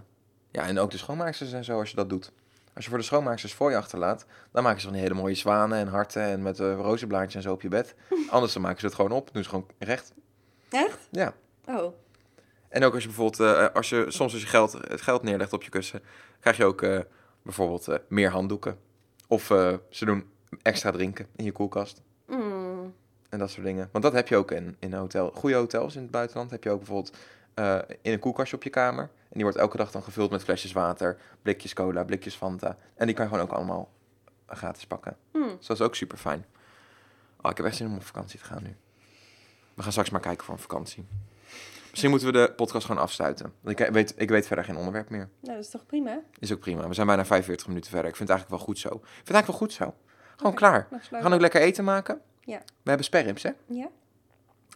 [0.52, 2.32] ja, en ook de schoonmaaksters en zo als je dat doet.
[2.74, 5.78] Als je voor de schoonmaaksters fooi achterlaat, dan maken ze van die hele mooie zwanen
[5.78, 7.96] en harten en met uh, rozenblaadjes en zo op je bed.
[8.30, 10.14] Anders dan maken ze het gewoon op, doen ze gewoon recht.
[10.70, 11.08] Echt?
[11.12, 11.34] Ja.
[11.66, 11.94] Oh.
[12.70, 15.54] En ook als je bijvoorbeeld, eh, als je soms als je geld, het geld neerlegt
[15.54, 16.02] op je kussen,
[16.40, 17.00] krijg je ook eh,
[17.42, 18.78] bijvoorbeeld meer handdoeken.
[19.28, 19.46] Of
[19.90, 20.30] ze doen
[20.62, 22.02] extra drinken in je koelkast.
[22.28, 22.94] Mm.
[23.30, 23.90] En dat soort dingen.
[23.92, 25.32] Want dat heb je ook in, in hotel.
[25.32, 27.18] Goede hotels in het buitenland heb je ook bijvoorbeeld
[27.60, 29.04] eh, in een koelkastje op je kamer.
[29.04, 32.78] En die wordt elke dag dan gevuld met flesjes water, blikjes cola, blikjes Fanta.
[32.96, 33.90] En die kan je gewoon ook allemaal
[34.48, 35.18] gratis pakken.
[35.32, 35.56] Mm.
[35.58, 36.46] Dus dat is ook super fijn.
[37.42, 38.76] Oh, ik heb echt zin om op vakantie te gaan nu.
[39.74, 41.06] We gaan straks maar kijken voor een vakantie.
[41.90, 43.54] Misschien moeten we de podcast gewoon afsluiten.
[43.62, 45.30] Want ik weet, ik weet verder geen onderwerp meer.
[45.40, 46.22] Nou, dat is toch prima?
[46.40, 46.88] Is ook prima.
[46.88, 48.10] We zijn bijna 45 minuten verder.
[48.10, 48.96] Ik vind het eigenlijk wel goed zo.
[48.96, 49.96] Ik vind het eigenlijk wel goed zo.
[50.36, 50.88] Gewoon klaar.
[50.90, 52.22] We gaan ook lekker eten maken.
[52.40, 52.58] Ja.
[52.58, 53.52] We hebben sperrips, hè?
[53.66, 53.90] Ja.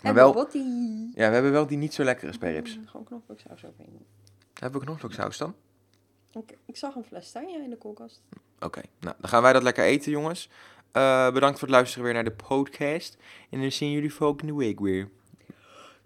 [0.04, 0.60] Maar wel- Bobotti.
[1.14, 2.78] Ja, we hebben wel die niet zo lekkere sperrips.
[2.78, 4.06] Mm, gewoon knoflooksaus overheen.
[4.60, 5.56] Hebben we knoflooksaus dan?
[6.32, 8.22] Ik, ik zag een fles Tanja in de koelkast.
[8.60, 10.49] Oké, nou dan gaan wij dat lekker eten, jongens.
[10.91, 13.18] Eh, bedankt voor het luisteren weer naar de podcast.
[13.49, 15.10] En dan zien jullie volgende week weer.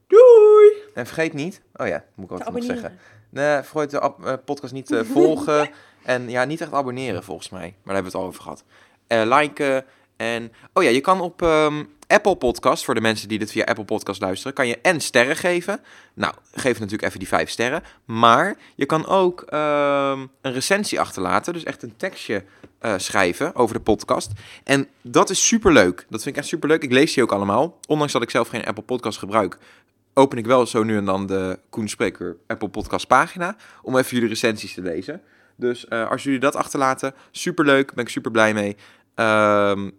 [0.08, 0.74] Doei!
[0.94, 3.00] En vergeet niet, oh ja, moet ik altijd nog zeggen.
[3.30, 5.70] Nee, vergeet de eh, podcast niet te volgen.
[6.04, 7.60] en ja, niet echt abonneren volgens mij.
[7.84, 8.64] Maar daar hebben we het al over gehad.
[9.08, 9.86] Eh liken
[10.18, 13.64] En, oh ja, je kan op ehm, Apple Podcast, voor de mensen die dit via
[13.64, 15.80] Apple Podcast luisteren, kan je en sterren geven.
[16.14, 17.84] Nou, geef natuurlijk even die vijf sterren.
[18.06, 22.44] Maar je kan ook ehm, een recensie achterlaten, dus echt een tekstje
[22.80, 24.32] eh, schrijven over de podcast.
[24.64, 26.06] En dat is superleuk.
[26.10, 26.84] Dat vind ik echt superleuk.
[26.84, 27.80] Ik lees die ook allemaal.
[27.88, 29.58] Ondanks dat ik zelf geen Apple Podcast gebruik,
[30.14, 34.14] open ik wel zo nu en dan de Koen Spreker Apple Podcast pagina, om even
[34.14, 35.22] jullie recensies te lezen.
[35.56, 38.76] Dus eh, als jullie dat achterlaten, superleuk, ben ik super blij mee.
[39.16, 39.90] Ehm,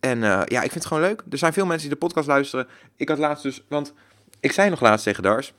[0.00, 1.22] en eh, ja, ik vind het gewoon leuk.
[1.30, 2.66] Er zijn veel mensen die de podcast luisteren.
[2.96, 3.92] Ik had laatst dus, want
[4.40, 5.54] ik zei nog laatst tegen Dars.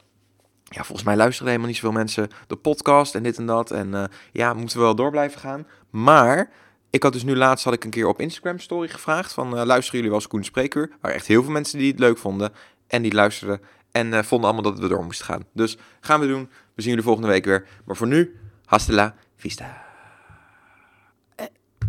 [0.64, 3.72] Ja, volgens mij luisteren helemaal niet zoveel mensen de podcast en dit en dat.
[3.72, 5.68] En uh, ja, moeten we wel door blijven gaan.
[5.90, 6.50] Maar
[6.90, 9.54] ik had dus nu laatst had ik een keer op Instagram story gevraagd van uh,
[9.54, 10.92] luisteren jullie wel eens Koen Spreker?
[11.02, 12.54] Er echt heel veel mensen die het leuk vonden
[12.88, 13.62] en die luisterden
[13.92, 15.44] en vonden allemaal dat we door moesten gaan.
[15.54, 16.50] Dus gaan we doen.
[16.76, 17.68] We zien jullie volgende week weer.
[17.86, 19.87] Maar voor nu, hasta la vista.